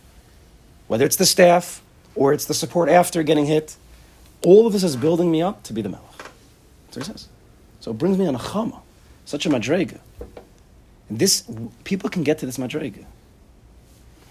[0.88, 1.81] whether it's the staff
[2.16, 3.77] or it's the support after getting hit.
[4.45, 6.05] All of this is building me up to be the Melech.
[6.87, 7.29] That's what he says.
[7.79, 8.81] So it brings me on a chama,
[9.25, 10.01] such a madrega.
[11.09, 11.45] And this,
[11.85, 13.05] people can get to this madrega.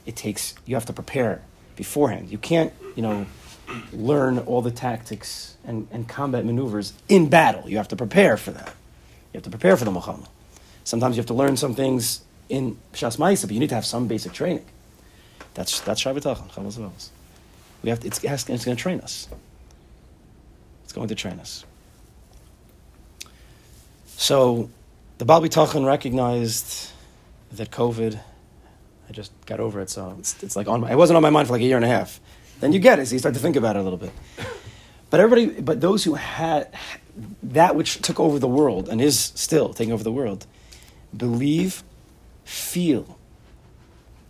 [0.05, 1.43] It takes, you have to prepare
[1.77, 2.29] beforehand.
[2.29, 3.25] You can't, you know,
[3.93, 7.69] learn all the tactics and, and combat maneuvers in battle.
[7.69, 8.67] You have to prepare for that.
[9.31, 10.27] You have to prepare for the Muhammad.
[10.83, 13.85] Sometimes you have to learn some things in Shas Ma'isa, but you need to have
[13.85, 14.65] some basic training.
[15.53, 16.91] That's that's Shabbatachon,
[17.83, 19.27] We have to, it's, it's going to train us.
[20.83, 21.65] It's going to train us.
[24.17, 24.69] So,
[25.17, 26.91] the Baal B'tachon recognized
[27.53, 28.19] that COVID.
[29.09, 30.81] I just got over it, so it's, it's like on.
[30.81, 32.19] My, it wasn't on my mind for like a year and a half.
[32.59, 34.11] Then you get it, so you start to think about it a little bit.
[35.09, 36.73] But everybody, but those who had
[37.43, 40.45] that which took over the world and is still taking over the world,
[41.15, 41.83] believe,
[42.43, 43.17] feel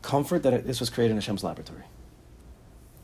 [0.01, 1.83] comfort that this was created in Hashem's laboratory.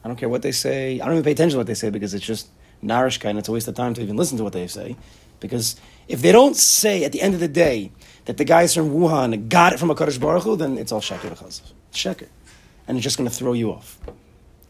[0.03, 0.99] I don't care what they say.
[0.99, 2.47] I don't even pay attention to what they say because it's just
[2.83, 4.95] narishka and it's a waste of time to even listen to what they say.
[5.39, 5.75] Because
[6.07, 7.91] if they don't say at the end of the day
[8.25, 11.01] that the guys from Wuhan got it from a Kaddish Baruch Hu, then it's all
[11.01, 11.61] sheker It's
[11.93, 12.27] sheker.
[12.87, 13.99] And it's just going to throw you off.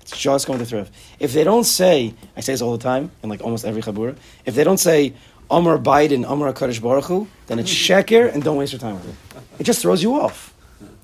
[0.01, 0.91] It's just going to throw off.
[1.19, 4.17] If they don't say, I say this all the time, in like almost every chabura,
[4.45, 5.13] if they don't say,
[5.49, 9.09] Amar Biden, Amar Kaddish Baruch Hu, then it's sheker and don't waste your time with
[9.09, 9.15] it.
[9.59, 10.53] It just throws you off.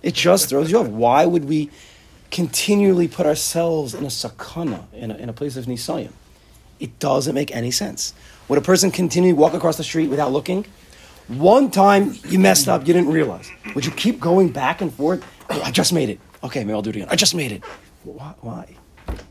[0.01, 0.87] It just throws you off.
[0.87, 1.69] Why would we
[2.29, 6.11] continually put ourselves in a sakana, in a, in a place of nisayim?
[6.79, 8.13] It doesn't make any sense.
[8.49, 10.65] Would a person continue to walk across the street without looking?
[11.29, 13.49] One time you messed up, you didn't realize.
[13.75, 15.23] Would you keep going back and forth?
[15.49, 16.19] Oh, I just made it.
[16.43, 17.07] Okay, maybe I'll do it again.
[17.09, 17.63] I just made it.
[18.03, 18.33] Why?
[18.41, 18.75] Why?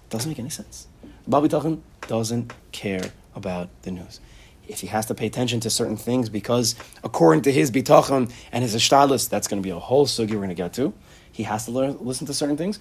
[0.08, 0.86] Doesn't make any sense.
[1.26, 4.20] Baal Bitachon doesn't care about the news.
[4.68, 8.62] If he has to pay attention to certain things because according to his Bitachon and
[8.62, 10.94] his Ishtadlis, that's going to be a whole sugi we're going to get to.
[11.30, 12.78] He has to learn, listen to certain things.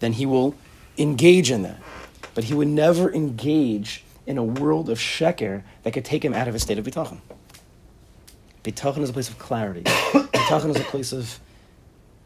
[0.00, 0.54] Then he will
[0.98, 1.78] engage in that.
[2.34, 6.48] But he would never engage in a world of sheker that could take him out
[6.48, 7.18] of his state of Bitachon.
[8.64, 9.82] Bitachon is a place of clarity.
[9.84, 11.40] Bitachon is a place of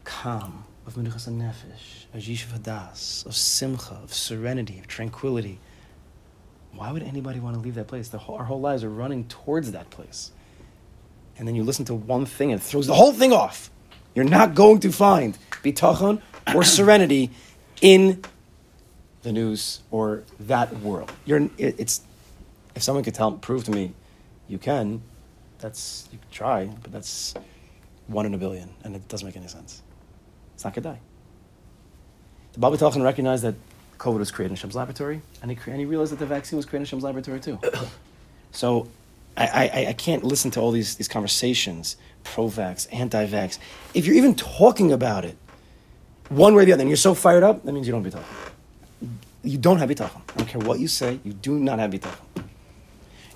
[0.03, 5.59] calm, of menuchas nefesh, of yishuv of simcha, of serenity, of tranquility.
[6.77, 8.09] Why would anybody want to leave that place?
[8.09, 10.31] The whole, our whole lives are running towards that place.
[11.37, 13.71] And then you listen to one thing and it throws the whole thing off.
[14.13, 16.21] You're not going to find bitachon
[16.53, 17.31] or serenity
[17.81, 18.23] in
[19.23, 21.11] the news or that world.
[21.25, 22.01] You're, it, it's,
[22.75, 23.93] if someone could tell, prove to me
[24.47, 25.01] you can,
[25.57, 27.33] that's, you could try, but that's
[28.05, 29.81] one in a billion, and it doesn't make any sense.
[30.53, 30.97] It's not Kedai.
[32.53, 33.55] The Baal B'Tachon recognized that
[33.97, 36.65] COVID was created in Hashem's laboratory, and he, and he realized that the vaccine was
[36.65, 37.59] created in Hashem's laboratory too.
[38.51, 38.87] so
[39.35, 43.59] I, I, I can't listen to all these, these conversations, pro-vax, anti-vax.
[43.93, 45.37] If you're even talking about it,
[46.29, 48.13] one way or the other, and you're so fired up, that means you don't have
[48.13, 49.09] bitachon.
[49.43, 50.21] You don't have bitachon.
[50.33, 52.43] I don't care what you say, you do not have bitachon.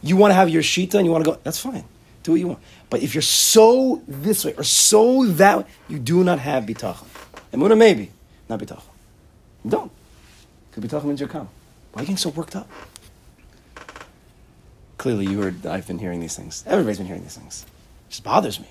[0.04, 1.84] You want to have your shita and you want to go, that's fine.
[2.24, 2.60] Do what you want.
[2.90, 7.08] But if you're so this way or so that way, you do not have bitachon.
[7.54, 8.12] Emuna maybe,
[8.50, 8.82] not bitachon.
[9.64, 9.92] You
[10.72, 10.82] don't.
[10.82, 11.50] Because bitachon means you're calm.
[11.94, 12.70] Why are you getting so worked up?
[14.98, 16.64] Clearly, you heard, I've been hearing these things.
[16.68, 17.66] Everybody's been hearing these things.
[18.08, 18.68] It just bothers me.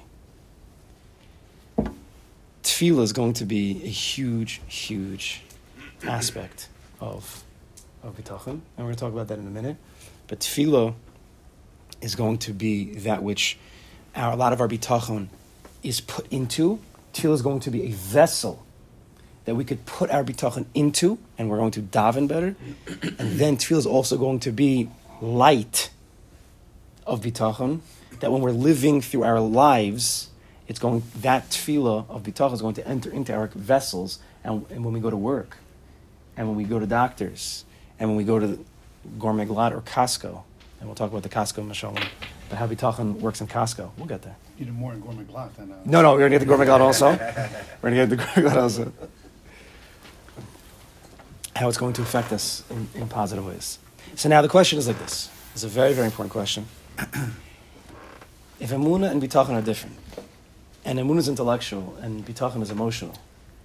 [2.62, 5.42] Tefillah is going to be a huge, huge
[6.06, 6.68] aspect
[7.00, 7.42] of,
[8.02, 8.46] of bitachon.
[8.46, 9.76] And we're going to talk about that in a minute.
[10.28, 10.94] But tefillah
[12.00, 13.58] is going to be that which
[14.14, 15.28] our, a lot of our bitachon
[15.82, 16.78] is put into.
[17.12, 18.64] Tefillah is going to be a vessel
[19.50, 22.54] that we could put our bitachon into, and we're going to daven better.
[23.18, 24.88] and then tefillah is also going to be
[25.20, 25.90] light
[27.04, 27.80] of bitachon,
[28.20, 30.30] that when we're living through our lives,
[30.68, 34.84] it's going that tefillah of bitachon is going to enter into our vessels, and, and
[34.84, 35.56] when we go to work,
[36.36, 37.64] and when we go to doctors,
[37.98, 38.58] and when we go to the
[39.18, 40.44] Gourmet Glatt or Costco,
[40.78, 42.00] and we'll talk about the Costco, mashallah,
[42.48, 43.90] but how bitachon works in Costco.
[43.96, 44.36] We'll get there.
[44.60, 45.72] You did more in gourmet glatt than.
[45.72, 47.12] Uh, No, no, we're gonna get the Gourmet Glatt also.
[47.82, 48.92] We're gonna get the Gourmet Glatt also.
[51.60, 53.78] How it's going to affect us in, in positive ways.
[54.14, 55.28] So now the question is like this.
[55.52, 56.64] It's a very, very important question.
[58.58, 59.98] if Amuna and Bitachon are different,
[60.86, 63.14] and Amuna is intellectual and Bitachon is emotional,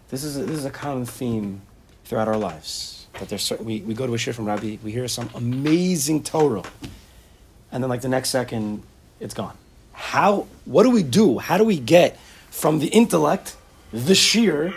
[0.09, 1.61] this is a, this is a common theme
[2.03, 3.07] throughout our lives.
[3.13, 6.23] That there's certain, we, we go to a shir from Rabbi, we hear some amazing
[6.23, 6.63] Torah,
[7.71, 8.83] and then like the next second,
[9.21, 9.55] it's gone.
[9.93, 10.47] How?
[10.65, 11.37] What do we do?
[11.37, 13.55] How do we get from the intellect,
[13.93, 14.73] the shir?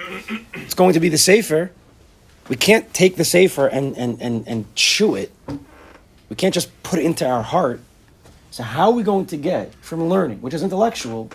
[0.55, 1.73] It's going to be the safer.
[2.49, 5.33] We can't take the safer and and and and chew it.
[6.29, 7.81] We can't just put it into our heart.
[8.51, 11.31] So how are we going to get from learning, which is intellectual,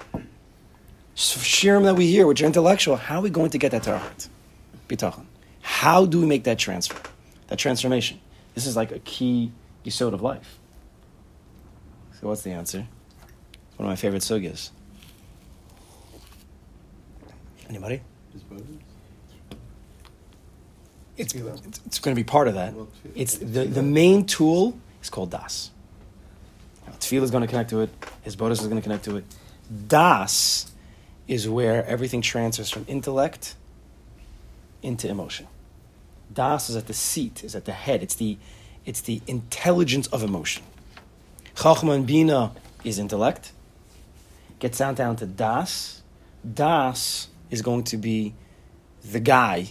[1.16, 2.96] shirim that we hear, which are intellectual?
[2.96, 4.28] How are we going to get that to our heart?
[4.88, 5.26] Bitachon.
[5.62, 7.00] How do we make that transfer,
[7.48, 8.20] that transformation?
[8.56, 9.52] This is like a key
[9.86, 10.60] yisod of life.
[12.20, 12.88] So what's the answer?
[13.78, 14.72] One of my favorite sugyas.
[17.70, 18.02] Anybody?
[21.16, 22.74] It's, it's, it's going to be part of that.
[23.16, 25.70] It's the, the main tool is called das.
[26.88, 27.90] Now, Tefillah is going to connect to it.
[28.24, 29.26] His bonus is going to connect to it.
[29.88, 30.72] Das
[31.28, 33.56] is where everything transfers from intellect
[34.82, 35.48] into emotion.
[36.34, 38.02] Das is at the seat, is at the head.
[38.02, 38.38] It's the,
[38.86, 40.64] it's the intelligence of emotion.
[41.56, 42.52] Chachma and Bina
[42.84, 43.52] is intellect.
[44.58, 46.02] Gets down down to Das.
[46.54, 48.34] Das is going to be
[49.04, 49.68] the guy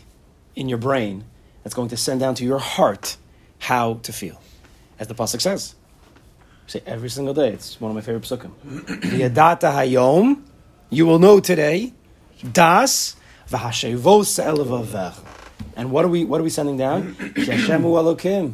[0.54, 1.24] in your brain
[1.62, 3.16] that's going to send down to your heart
[3.58, 4.40] how to feel.
[4.98, 5.74] As the Pasuk says.
[6.66, 7.50] Say every single day.
[7.50, 8.50] It's one of my favorite psukim.
[8.64, 10.42] V'yadata hayom,
[10.90, 11.92] you will know today,
[12.52, 13.16] das
[13.50, 15.18] v'hashevos elevavech.
[15.76, 17.14] And what are we what are we sending down?
[17.36, 18.52] Hashem hu Elokim.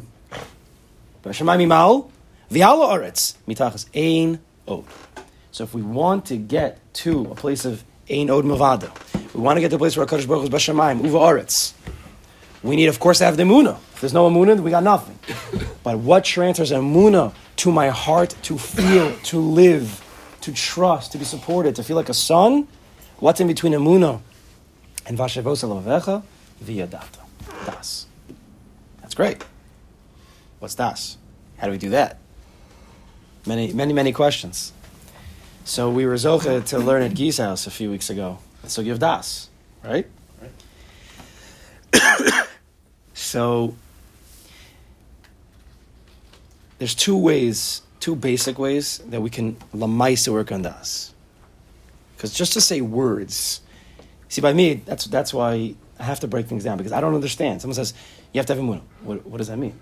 [1.23, 2.11] B'Hashemayim imal,
[2.51, 4.85] v'yala oretz, mitachas ein od.
[5.51, 8.89] So if we want to get to a place of ein od mavado,
[9.33, 11.73] we want to get to a place where HaKadosh Baruch Hu is b'Hashemayim, uva oretz,
[12.63, 13.77] we need, of course, to have the emuna.
[13.93, 15.17] If there's no emuna, we got nothing.
[15.83, 20.03] but what transfers emuna to my heart to feel, to live,
[20.41, 22.67] to trust, to be supported, to feel like a son?
[23.17, 24.21] What's in between emuna
[25.05, 26.23] and vashevos alavecha?
[26.61, 27.19] Via data.
[27.65, 28.05] Das.
[29.01, 29.43] That's great.
[30.59, 31.17] What's das?
[31.57, 32.17] How do we do that?
[33.45, 34.73] Many, many, many questions.
[35.63, 38.39] So we were zocha to learn at Geese House a few weeks ago.
[38.65, 39.49] So give das,
[39.83, 40.07] right?
[43.29, 43.75] so
[46.79, 51.13] there's two ways, two basic ways that we can lamaisa work on das.
[52.15, 53.61] Because just to say words,
[54.29, 57.13] see, by me, that's that's why I have to break things down because I don't
[57.13, 57.61] understand.
[57.61, 57.93] Someone says
[58.33, 58.81] you have to have imunah.
[59.03, 59.79] What, what does that mean?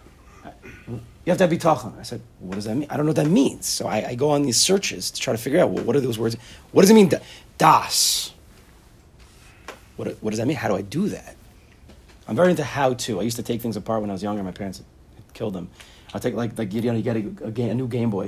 [0.89, 1.97] You have to have bitachon.
[1.97, 2.87] I said, what does that mean?
[2.89, 3.65] I don't know what that means.
[3.65, 6.01] So I, I go on these searches to try to figure out well, what are
[6.01, 6.35] those words.
[6.73, 7.09] What does it mean?
[7.57, 8.33] Das.
[9.95, 10.57] What, what does that mean?
[10.57, 11.36] How do I do that?
[12.27, 13.19] I'm very into how to.
[13.19, 14.43] I used to take things apart when I was younger.
[14.43, 14.83] My parents
[15.33, 15.69] killed them.
[16.13, 18.27] I'll take like like you know you get a, a, ga- a new Game Boy.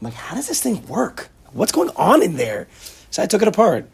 [0.00, 1.28] like, how does this thing work?
[1.52, 2.68] What's going on in there?
[3.10, 3.88] So I took it apart,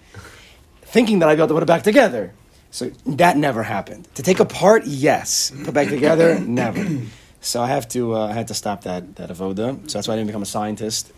[0.83, 2.33] thinking that I'd be able to put it back together.
[2.71, 4.09] So that never happened.
[4.15, 5.51] To take apart, yes.
[5.65, 7.03] Put back together, never.
[7.41, 8.15] So I have to.
[8.17, 9.91] Uh, I had to stop that that avoda.
[9.91, 11.13] So that's why I didn't become a scientist.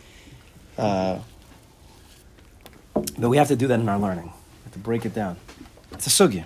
[0.79, 1.19] Uh,
[3.19, 4.27] but we have to do that in our learning.
[4.27, 5.37] We have to break it down.
[5.93, 6.45] It's a sugya.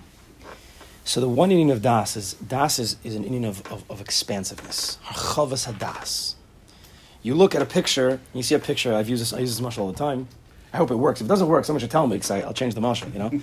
[1.06, 4.00] So the one meaning of das is das is, is an meaning of, of, of
[4.00, 4.98] expansiveness.
[5.04, 6.34] Harchavas hadas.
[7.22, 8.92] You look at a picture, you see a picture.
[8.92, 9.32] I've used this.
[9.32, 10.26] I use this mushal all the time.
[10.72, 11.20] I hope it works.
[11.20, 13.12] If it doesn't work, someone should tell me because I'll change the mushal.
[13.12, 13.40] You know.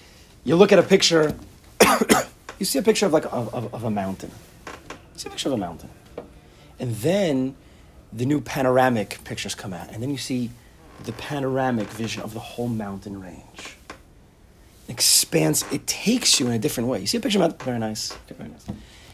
[0.44, 1.34] you look at a picture.
[2.58, 4.30] you see a picture of like of, of, of a mountain.
[4.66, 5.88] You see a picture of a mountain,
[6.78, 7.56] and then
[8.12, 10.50] the new panoramic pictures come out, and then you see
[11.04, 13.75] the panoramic vision of the whole mountain range
[14.88, 15.64] expands.
[15.72, 17.00] It takes you in a different way.
[17.00, 18.66] You see a picture of mountain, very nice, very nice.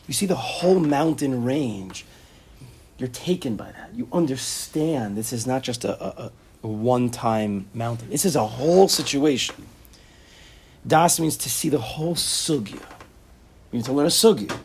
[0.06, 2.04] You see the whole mountain range.
[2.98, 3.90] You're taken by that.
[3.94, 6.32] You understand this is not just a, a,
[6.62, 8.10] a one-time mountain.
[8.10, 9.66] This is a whole situation.
[10.86, 12.82] Das means to see the whole sugya.
[13.70, 14.56] You need to learn a sugya.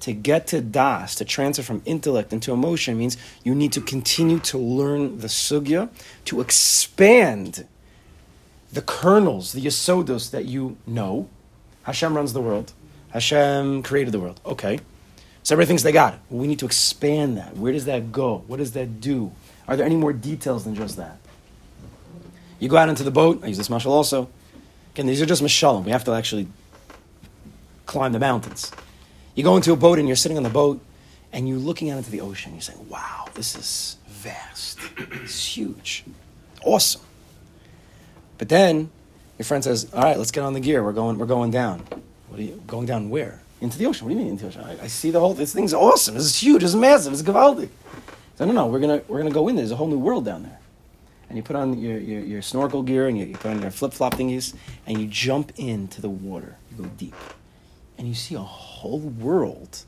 [0.00, 4.40] To get to das, to transfer from intellect into emotion, means you need to continue
[4.40, 5.90] to learn the sugya,
[6.24, 7.68] to expand
[8.72, 11.28] the kernels, the yasodos that you know.
[11.82, 12.72] Hashem runs the world.
[13.10, 14.40] Hashem created the world.
[14.46, 14.80] Okay.
[15.42, 16.18] So everything's they got.
[16.30, 17.56] We need to expand that.
[17.56, 18.44] Where does that go?
[18.46, 19.32] What does that do?
[19.68, 21.18] Are there any more details than just that?
[22.58, 23.42] You go out into the boat.
[23.42, 24.28] I use this mashal also.
[24.94, 25.84] Again, these are just mashalim.
[25.84, 26.46] We have to actually
[27.86, 28.70] climb the mountains.
[29.34, 30.80] You go into a boat and you're sitting on the boat
[31.32, 32.52] and you're looking out into the ocean.
[32.52, 34.78] You're saying, wow, this is vast.
[34.96, 36.04] It's huge.
[36.64, 37.02] Awesome.
[38.42, 38.90] But then
[39.38, 40.82] your friend says, "All right, let's get on the gear.
[40.82, 41.16] We're going.
[41.16, 41.86] We're going down.
[42.26, 43.08] What are you going down?
[43.08, 43.40] Where?
[43.60, 44.04] Into the ocean?
[44.04, 44.64] What do you mean into the ocean?
[44.64, 45.32] I, I see the whole.
[45.32, 46.14] This thing's awesome.
[46.14, 46.64] This is huge.
[46.64, 47.12] It's massive.
[47.12, 47.68] It's gavaldic.
[48.34, 49.54] So no, no, we're gonna we're gonna go in.
[49.54, 49.62] there.
[49.62, 50.58] There's a whole new world down there.
[51.28, 53.70] And you put on your, your, your snorkel gear and you, you put on your
[53.70, 54.56] flip flop thingies
[54.88, 56.56] and you jump into the water.
[56.72, 57.14] You go deep,
[57.96, 59.84] and you see a whole world.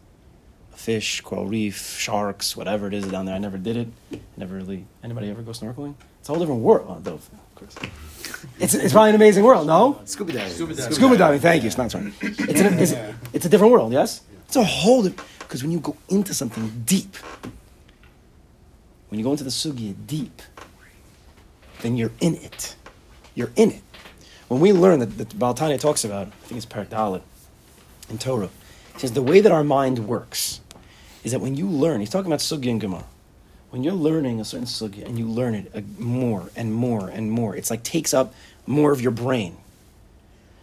[0.73, 3.35] Of fish, coral reef, sharks, whatever it is down there.
[3.35, 3.89] I never did it.
[4.37, 4.87] Never really.
[5.03, 5.97] Anybody ever go snorkeling?
[6.21, 7.03] It's a whole different world.
[7.09, 7.75] Oh, of course.
[8.59, 10.01] It's, it's probably an amazing world, no?
[10.05, 10.53] Scuba diving.
[10.53, 10.93] Scuba diving.
[10.93, 11.67] Scuba diving, thank you.
[11.69, 12.13] It's not sorry.
[12.21, 12.93] It's, an, it's,
[13.33, 14.23] it's a different world, yes?
[14.47, 17.17] It's a whole because when you go into something deep,
[19.09, 20.43] when you go into the sugya deep,
[21.83, 22.77] then you're in it.
[23.35, 23.83] You're in it.
[24.49, 27.23] When we learn that, that Baltania talks about, I think it's Parak
[28.11, 28.51] in Torah,
[28.95, 30.61] he says the way that our mind works
[31.25, 33.05] is that when you learn, he's talking about sugya and Gemara.
[33.75, 37.33] When you're learning a certain sugya and you learn it uh, more and more and
[37.33, 38.33] more, it's like takes up
[38.69, 39.57] more of your brain.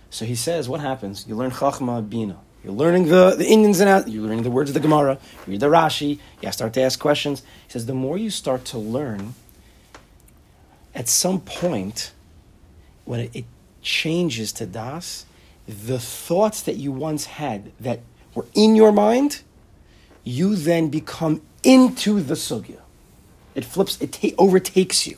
[0.09, 1.27] So he says, what happens?
[1.27, 2.37] You learn Chachma Bina.
[2.63, 4.07] You're learning the, the ins and outs.
[4.07, 5.17] You're learning the words of the Gemara.
[5.45, 6.19] You read the Rashi.
[6.41, 7.41] You start to ask questions.
[7.67, 9.33] He says, the more you start to learn,
[10.95, 12.13] at some point,
[13.03, 13.45] when it, it
[13.81, 15.25] changes to Das,
[15.67, 17.99] the thoughts that you once had that
[18.33, 19.41] were in your mind,
[20.23, 22.77] you then become into the sugya.
[23.55, 25.17] It flips, it ta- overtakes you.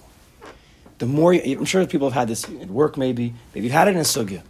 [0.98, 3.88] The more, you, I'm sure people have had this at work, maybe, maybe you've had
[3.88, 4.41] it in a sugya.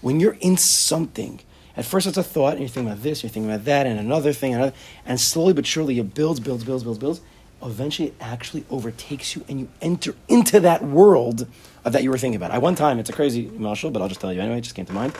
[0.00, 1.40] When you're in something,
[1.76, 3.98] at first it's a thought, and you're thinking about this, you're thinking about that, and
[3.98, 4.72] another thing, another,
[5.04, 7.20] and slowly but surely it builds, builds, builds, builds, builds.
[7.62, 11.46] Eventually, it actually overtakes you, and you enter into that world
[11.84, 12.52] of that you were thinking about.
[12.52, 14.58] I one time, it's a crazy mashal, but I'll just tell you anyway.
[14.58, 15.12] It just came to mind.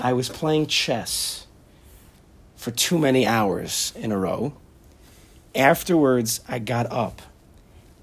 [0.00, 1.46] I was playing chess
[2.56, 4.54] for too many hours in a row.
[5.56, 7.22] Afterwards, I got up,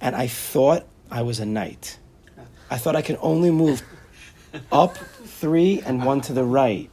[0.02, 1.98] and I thought I was a knight.
[2.70, 3.84] I thought I could only move
[4.72, 6.90] up three and one to the right,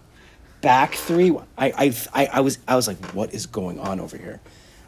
[0.60, 1.30] back three.
[1.56, 4.40] I, I, I, I was, I was like, what is going on over here?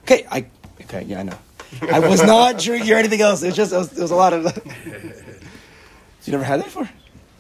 [0.03, 0.47] Okay, I,
[0.83, 1.39] okay, yeah, I know.
[1.81, 3.43] I was not drinking or anything else.
[3.43, 4.45] It was just, it was, it was a lot of.
[6.25, 6.91] you never had that before?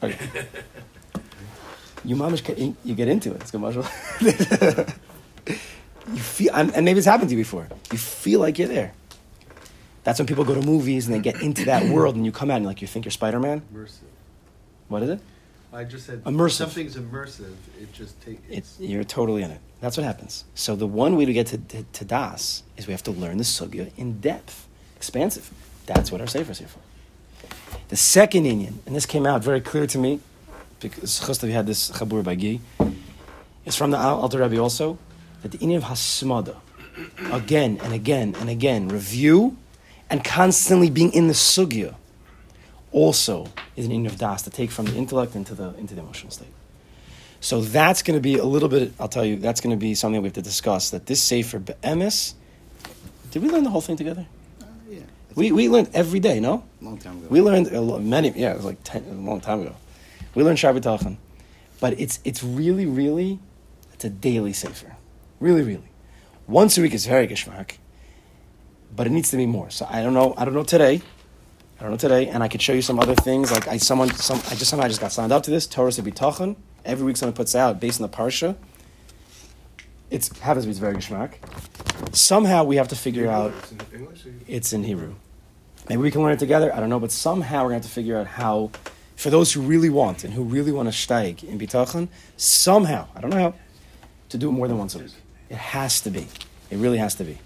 [0.02, 0.46] Okay.
[2.04, 3.42] You mamish, you get into it.
[3.42, 4.92] It's good.
[6.08, 7.68] You feel, and and maybe it's happened to you before.
[7.90, 8.92] You feel like you're there.
[10.04, 12.50] That's when people go to movies and they get into that world, and you come
[12.50, 13.62] out and like you think you're Spider Man.
[13.72, 14.06] Mercy.
[14.88, 15.20] What is it?
[15.74, 16.50] I just said, Immersive.
[16.50, 18.42] something's immersive, it just takes.
[18.50, 19.60] It, you're totally in it.
[19.80, 20.44] That's what happens.
[20.54, 23.38] So the one way to get to, to, to Das is we have to learn
[23.38, 25.50] the sugya in depth, expansive.
[25.86, 26.80] That's what our sefer is here for.
[27.88, 30.20] The second inyan, and this came out very clear to me,
[30.80, 32.60] because Chustav had this chabur by Gi,
[33.64, 34.98] is from the Alter Rebbe also,
[35.42, 36.56] that the inyan of Hasmada,
[37.32, 39.56] again and again and again, review
[40.10, 41.94] and constantly being in the sugya,
[42.92, 46.00] also is an inyan of Das to take from the intellect into the, into the
[46.00, 46.52] emotional state.
[47.40, 49.94] So that's going to be a little bit, I'll tell you, that's going to be
[49.96, 50.90] something we have to discuss.
[50.90, 52.34] That this Sefer Be'emes,
[53.32, 54.26] did we learn the whole thing together?
[54.60, 55.00] Uh, yeah.
[55.34, 56.62] We, we learned every day, no?
[56.80, 57.26] Long time ago.
[57.30, 59.74] We learned a lo- many, yeah, it was like 10, a long time ago.
[60.36, 61.16] We learned Shabbat.
[61.80, 63.40] But it's, it's really, really,
[63.92, 64.94] it's a daily Sefer.
[65.42, 65.88] Really, really.
[66.46, 67.78] Once a week is very geschmack,
[68.94, 69.70] but it needs to be more.
[69.70, 71.02] So I don't know, I don't know today.
[71.78, 73.50] I don't know today, and I could show you some other things.
[73.50, 76.54] Like I, someone, some, I just somehow just got signed up to this Torah Sebitachan.
[76.84, 78.54] Every week, someone puts out based on the parsha.
[80.10, 81.32] It's happens to be very geschmack.
[82.14, 84.26] Somehow we have to figure out It's in English?
[84.46, 85.16] it's in Hebrew.
[85.88, 86.72] Maybe we can learn it together.
[86.72, 88.70] I don't know, but somehow we're going to have to figure out how,
[89.16, 93.20] for those who really want and who really want to steig in bitachon, somehow I
[93.20, 93.54] don't know how
[94.28, 95.10] to do it more than once a week.
[95.52, 96.26] It has to be.
[96.70, 97.38] It really has to be.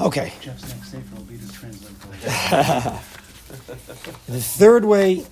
[0.00, 0.32] Okay.
[0.40, 3.00] Jeff's next sefer will be to translate.
[4.28, 5.26] The third way,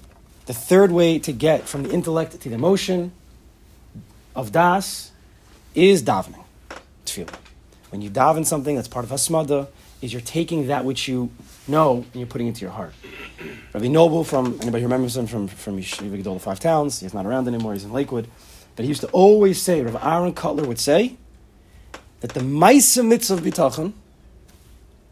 [0.47, 3.13] the third way to get from the intellect to the emotion
[4.35, 5.13] of das
[5.73, 6.43] is davening,
[7.07, 7.33] tefillah.
[7.91, 9.69] When you daven something that's part of hasmada,
[10.03, 11.31] is you're taking that which you
[11.67, 12.93] know and you're putting it into your heart.
[13.73, 17.15] Rabbi Noble from anybody who remembers him from from Yeshiva Gedolah of Five Towns, he's
[17.15, 17.73] not around anymore.
[17.75, 18.29] He's in Lakewood,
[18.79, 19.83] but he used to always say.
[19.83, 21.17] Rabbi Aaron Kotler would say
[22.21, 23.93] that the Maisa mitzvah of bitachon,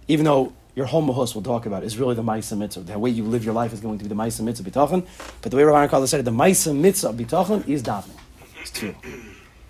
[0.06, 2.82] even though your whole mahos will talk about is really the Maisa mitzvah.
[2.82, 5.04] The way you live your life is going to be the Maisa mitzvah bitachon.
[5.42, 8.16] But the way Rabbi Aaron Kotler said it, the Maisa mitzvah bitachon is davening.
[8.60, 8.94] It's true.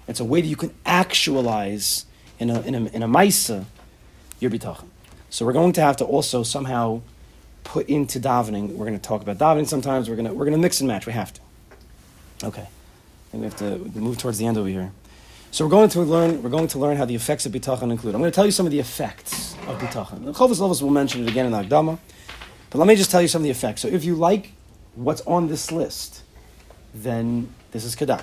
[0.06, 2.04] It's a way that you can actualize
[2.38, 3.64] in a in a, in a Maisa
[4.40, 4.88] your bitachon.
[5.30, 7.00] So we're going to have to also somehow
[7.64, 8.72] put into davening.
[8.72, 10.10] We're going to talk about davening sometimes.
[10.10, 11.06] We're going to we're going to mix and match.
[11.06, 11.40] We have to.
[12.44, 12.68] Okay,
[13.30, 14.92] Think we have to move towards the end over here.
[15.50, 16.42] So we're going to learn.
[16.42, 18.14] We're going to learn how the effects of bitachon include.
[18.14, 20.24] I'm going to tell you some of the effects of bitachon.
[20.24, 21.98] The Chovos Halevavos will mention it again in the Hakdama,
[22.70, 23.82] but let me just tell you some of the effects.
[23.82, 24.52] So if you like
[24.94, 26.22] what's on this list,
[26.94, 28.22] then this is kedai.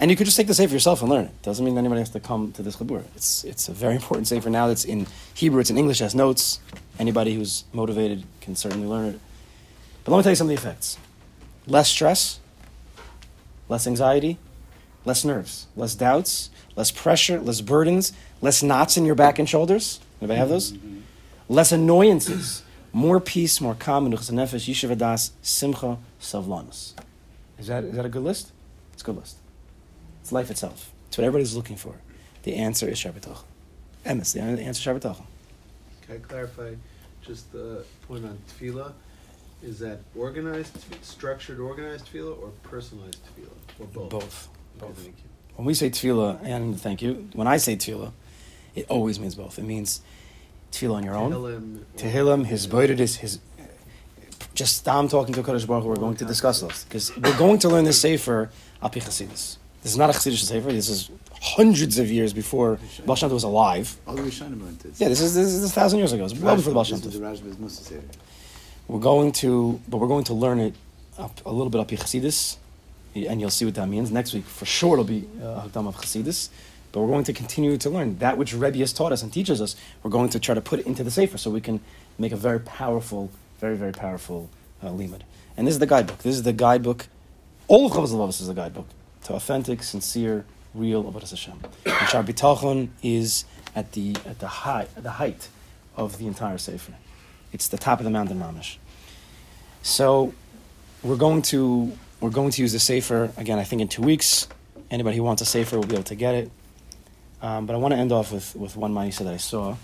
[0.00, 1.42] And you could just take the sefer yourself and learn it.
[1.42, 3.04] Doesn't mean anybody has to come to this chabur.
[3.14, 4.66] It's it's a very important sefer now.
[4.66, 5.60] That's in Hebrew.
[5.60, 6.00] It's in English.
[6.00, 6.60] Has notes.
[6.98, 9.20] Anybody who's motivated can certainly learn it.
[10.02, 10.98] But let me tell you some of the effects:
[11.66, 12.40] less stress,
[13.68, 14.38] less anxiety,
[15.04, 20.00] less nerves, less doubts, less pressure, less burdens, less knots in your back and shoulders.
[20.20, 20.74] Anybody have those?
[21.48, 22.62] Less annoyances,
[22.92, 26.94] more peace, more calm, menuchas nefesh, yishuv adas, simcha, savlanus.
[27.58, 28.52] Is that, is that a good list?
[28.92, 29.36] It's a good list.
[30.22, 30.92] It's life itself.
[31.08, 31.96] It's what everybody's looking for.
[32.44, 33.42] The answer is Shabbat
[34.04, 35.16] Emes, the answer is Shabbat
[36.06, 36.74] Can I clarify
[37.22, 38.92] just the point on tefillah?
[39.64, 44.10] Is that organized, structured, organized tefillah, or personalized tefillah, or both?
[44.10, 44.48] Both.
[44.76, 44.98] Okay, Both.
[44.98, 45.24] thank you.
[45.56, 48.12] When we say tefillah, and thank you, when I say tefillah,
[48.74, 49.58] it always means both.
[49.58, 50.02] It means
[50.70, 51.86] tefillah on your own.
[51.96, 52.46] Tehillim.
[52.46, 53.38] his boidedis, his.
[54.54, 57.58] Just I'm talking to Kadosh Baruch Hu, we're going to discuss those because we're going
[57.60, 58.50] to learn this sefer
[58.82, 60.70] al pi This is not a Chassidish sefer.
[60.70, 61.10] This is
[61.42, 63.96] hundreds of years before Baal Shem was alive.
[64.06, 65.00] Oh, All the Rishonim learned this.
[65.00, 66.24] Yeah, this is this is a thousand years ago.
[66.24, 68.02] It's well before the Baal Shem This is Tov.
[68.88, 70.74] We're going to, but we're going to learn it
[71.18, 72.56] up, a little bit up Chassidus,
[73.14, 74.10] and you'll see what that means.
[74.10, 76.50] Next week, for sure, it'll be uh, Hakdam of Chassidus.
[76.92, 79.60] But we're going to continue to learn that which Rebbe has taught us and teaches
[79.60, 79.74] us.
[80.02, 81.80] We're going to try to put it into the Sefer so we can
[82.18, 84.48] make a very powerful, very, very powerful
[84.80, 85.22] uh, limud.
[85.56, 86.18] And this is the guidebook.
[86.18, 87.08] This is the guidebook.
[87.66, 88.86] All of Lavavas is the guidebook
[89.24, 91.58] to authentic, sincere, real Avodas Hashem.
[91.86, 95.48] And Shar is at the at the height, the height
[95.96, 96.92] of the entire Sefer.
[97.54, 98.78] It's the top of the mountain, mamish.
[99.82, 100.34] So
[101.04, 103.60] we're going to we're going to use the sefer again.
[103.60, 104.48] I think in two weeks.
[104.90, 106.50] Anybody who wants a sefer will be able to get it.
[107.40, 109.76] Um, but I want to end off with, with one Ma'isa that I saw.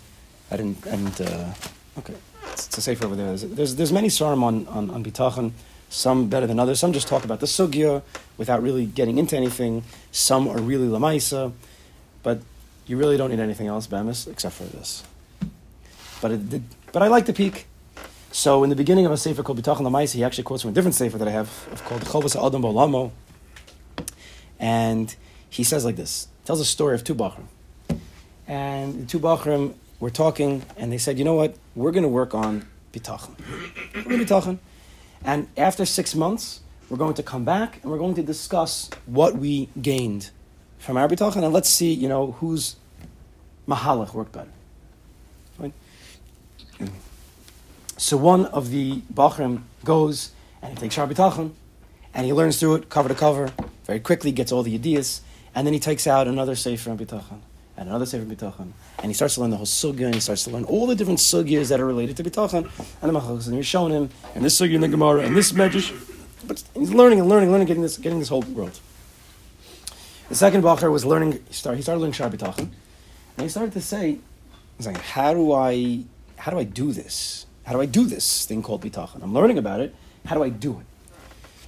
[0.50, 0.84] I didn't.
[0.84, 1.54] And uh,
[1.98, 2.14] okay,
[2.50, 3.36] it's, it's a sefer over there.
[3.36, 5.52] There's there's, many sarim on on on bitachon.
[5.88, 6.80] Some better than others.
[6.80, 8.02] Some just talk about the sugya
[8.36, 9.84] without really getting into anything.
[10.10, 11.52] Some are really lamaisa,
[12.24, 12.40] but
[12.86, 15.04] you really don't need anything else, Bemis, except for this.
[16.20, 17.66] But it did, but I like the peak.
[18.32, 20.74] So in the beginning of a sefer called Bitachon Lamaisa, he actually quotes from a
[20.74, 23.10] different sefer that I have called Chovas Adam Bolamo,
[24.58, 25.14] and
[25.48, 27.46] he says like this: tells a story of two bachrim,
[28.46, 32.08] and the two bachrim were talking, and they said, you know what, we're going to
[32.08, 33.34] work on Bitachon,
[34.06, 34.58] we're to Bitachon,
[35.24, 39.36] And after six months, we're going to come back and we're going to discuss what
[39.36, 40.30] we gained
[40.78, 42.76] from our bitachon, and let's see, you know, whose
[43.68, 44.50] mahalach worked better.
[47.96, 50.30] So one of the bachrim goes
[50.62, 51.52] and he takes Shar Bitachon,
[52.14, 53.52] and he learns through it cover to cover
[53.84, 55.20] very quickly, gets all the ideas,
[55.54, 57.40] and then he takes out another Sefer on Bitachon
[57.76, 60.44] and another Sefer Bitachon, and he starts to learn the whole sugya, and he starts
[60.44, 62.70] to learn all the different sugyas that are related to Bitachon,
[63.00, 65.52] and the Machalachas, and you're showing him, and this sugya in the Gemara, and this
[65.52, 65.92] Medrash,
[66.46, 68.78] but he's learning and learning, and learning, getting this, getting this whole world.
[70.28, 72.70] The second Bacher was learning, he started, he started learning Shar Bitachon,
[73.36, 74.18] and he started to say,
[74.76, 76.04] he's like, how do I,
[76.40, 77.46] how do I do this?
[77.64, 79.22] How do I do this thing called Bitachon?
[79.22, 80.86] I'm learning about it, how do I do it?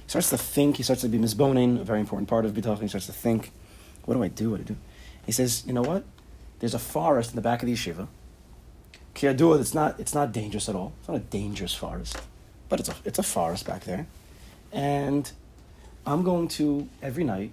[0.03, 2.81] He starts to think, he starts to be misboning, a very important part of Bitachon,
[2.81, 3.51] he starts to think,
[4.05, 4.75] what do I do, what do I do?
[5.25, 6.03] He says, you know what?
[6.59, 8.07] There's a forest in the back of the yeshiva.
[9.15, 10.93] Kiyadua, it's not, it's not dangerous at all.
[10.99, 12.17] It's not a dangerous forest,
[12.67, 14.07] but it's a, it's a forest back there.
[14.71, 15.31] And
[16.05, 17.51] I'm going to, every night,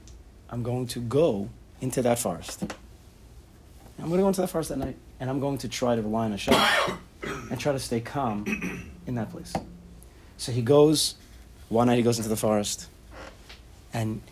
[0.48, 1.50] I'm going to go
[1.80, 2.62] into that forest.
[2.62, 6.02] I'm going to go into that forest that night, and I'm going to try to
[6.02, 6.54] rely on Hashem
[7.50, 9.52] and try to stay calm in that place.
[10.38, 11.14] So he goes,
[11.68, 12.88] one night he goes into the forest,
[13.92, 14.22] and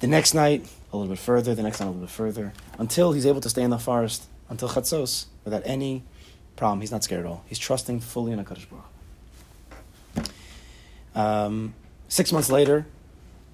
[0.00, 3.12] The next night, a little bit further, the next night a little bit further, until
[3.12, 6.02] he's able to stay in the forest until Chatzos without any
[6.56, 6.80] problem.
[6.80, 7.44] He's not scared at all.
[7.46, 8.84] He's trusting fully in a Baruch.
[11.14, 11.74] Um,
[12.08, 12.86] six months later,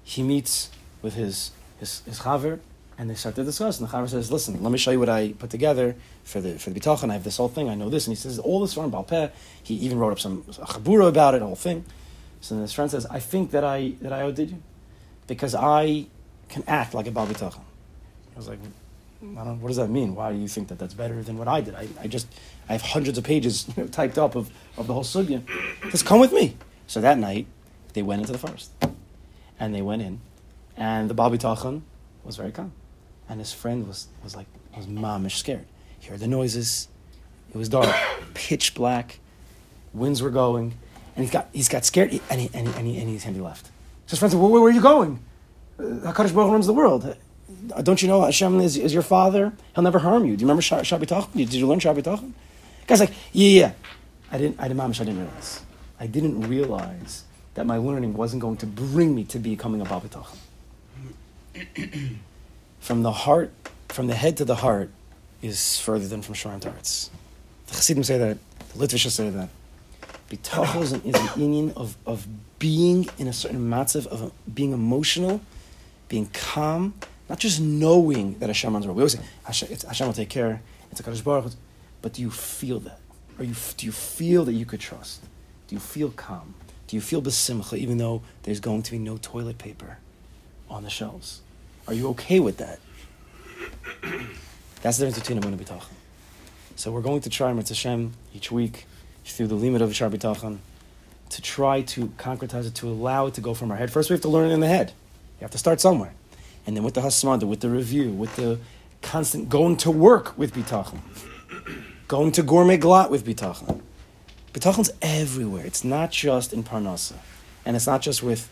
[0.03, 0.69] he meets
[1.01, 2.59] with his his, his chaver,
[2.97, 3.79] and they start to discuss.
[3.79, 6.57] And the chaver says, "Listen, let me show you what I put together for the
[6.59, 7.09] for the bitachon.
[7.09, 7.69] I have this whole thing.
[7.69, 9.31] I know this." And he says, "All this from Balpeh."
[9.63, 11.85] He even wrote up some chabura about it, whole thing.
[12.41, 14.61] So his friend says, "I think that I that I outdid you,
[15.27, 16.07] because I
[16.49, 17.61] can act like a bal bitachon."
[18.35, 18.59] I was like,
[19.21, 20.13] I don't, what does that mean?
[20.13, 21.73] Why do you think that that's better than what I did?
[21.73, 22.27] I, I just,
[22.67, 25.41] I have hundreds of pages you know, typed up of, of the whole sugya.
[25.89, 26.57] Just come with me.
[26.85, 27.47] So that night,
[27.93, 28.71] they went into the forest.
[29.57, 30.19] And they went in,
[30.75, 31.81] and the Bitachon
[32.25, 32.73] was very calm.
[33.27, 35.65] And his friend was, was like, was mamish scared.
[35.99, 36.87] He heard the noises.
[37.53, 37.93] It was dark,
[38.33, 39.19] pitch black.
[39.93, 40.73] Winds were going.
[41.15, 43.35] And he's got, he's got scared, and, he, and, he, and, he, and, he, and
[43.35, 43.67] he left.
[44.05, 45.19] So his friend said, well, where, where are you going?
[45.79, 47.15] Uh, HaKadosh Baruch runs the world.
[47.83, 49.53] Don't you know Hashem is, is your father?
[49.73, 50.35] He'll never harm you.
[50.35, 52.33] Do you remember Shabbat Did you learn Shabbat
[52.85, 53.71] Guy's like, yeah, yeah.
[54.31, 55.61] I didn't, I didn't, I didn't realize.
[55.99, 57.23] I didn't realize
[57.55, 60.37] that my learning wasn't going to bring me to becoming a Babitachim.
[62.85, 63.51] From the heart,
[63.89, 64.91] from the head to the heart,
[65.41, 67.09] is further than from Shemaim to hearts.
[67.65, 68.37] The Chassidim say that.
[68.59, 69.49] The Litvish say that.
[70.29, 72.27] Bitachon is an, inyan of, of
[72.59, 75.41] being in a certain matzav, of being emotional,
[76.09, 76.93] being calm,
[77.27, 78.97] not just knowing that Hashem runs world.
[78.97, 80.61] We always say Hashem, Hashem will take care.
[80.91, 81.53] It's a Kadosh Baruch.
[82.03, 82.99] But do you feel that?
[83.39, 85.23] Or you, do you feel that you could trust?
[85.67, 86.53] Do you feel calm?
[86.85, 89.97] Do you feel besimcha even though there's going to be no toilet paper
[90.69, 91.41] on the shelves?
[91.87, 92.79] Are you okay with that?
[94.81, 95.93] That's the difference between Emunah and Bitachon.
[96.75, 98.85] So we're going to try Mitzvah Hashem each week
[99.23, 100.57] through the limud of Shar Bitachon
[101.29, 103.91] to try to concretize it, to allow it to go from our head.
[103.91, 104.93] First, we have to learn it in the head.
[105.39, 106.13] You have to start somewhere.
[106.67, 108.59] And then with the Hasmada, with the review, with the
[109.01, 110.99] constant going to work with Bitachon,
[112.07, 113.81] going to gourmet glatt with Bitachon.
[114.53, 115.65] Bitachon's everywhere.
[115.65, 117.15] It's not just in Parnasa.
[117.65, 118.49] And it's not just with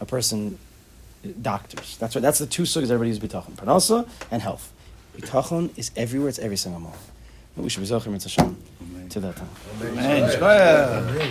[0.00, 0.58] a person,
[1.32, 1.96] doctors.
[1.98, 3.52] That's what, that's the two sugyas everybody uses Bitachon.
[3.52, 4.72] Parnasa and health.
[5.16, 6.28] Bitachon is everywhere.
[6.28, 7.00] It's every single moment.
[7.56, 8.56] We should be Zochim Hashem
[9.10, 9.48] to that time.
[9.82, 11.30] Amen.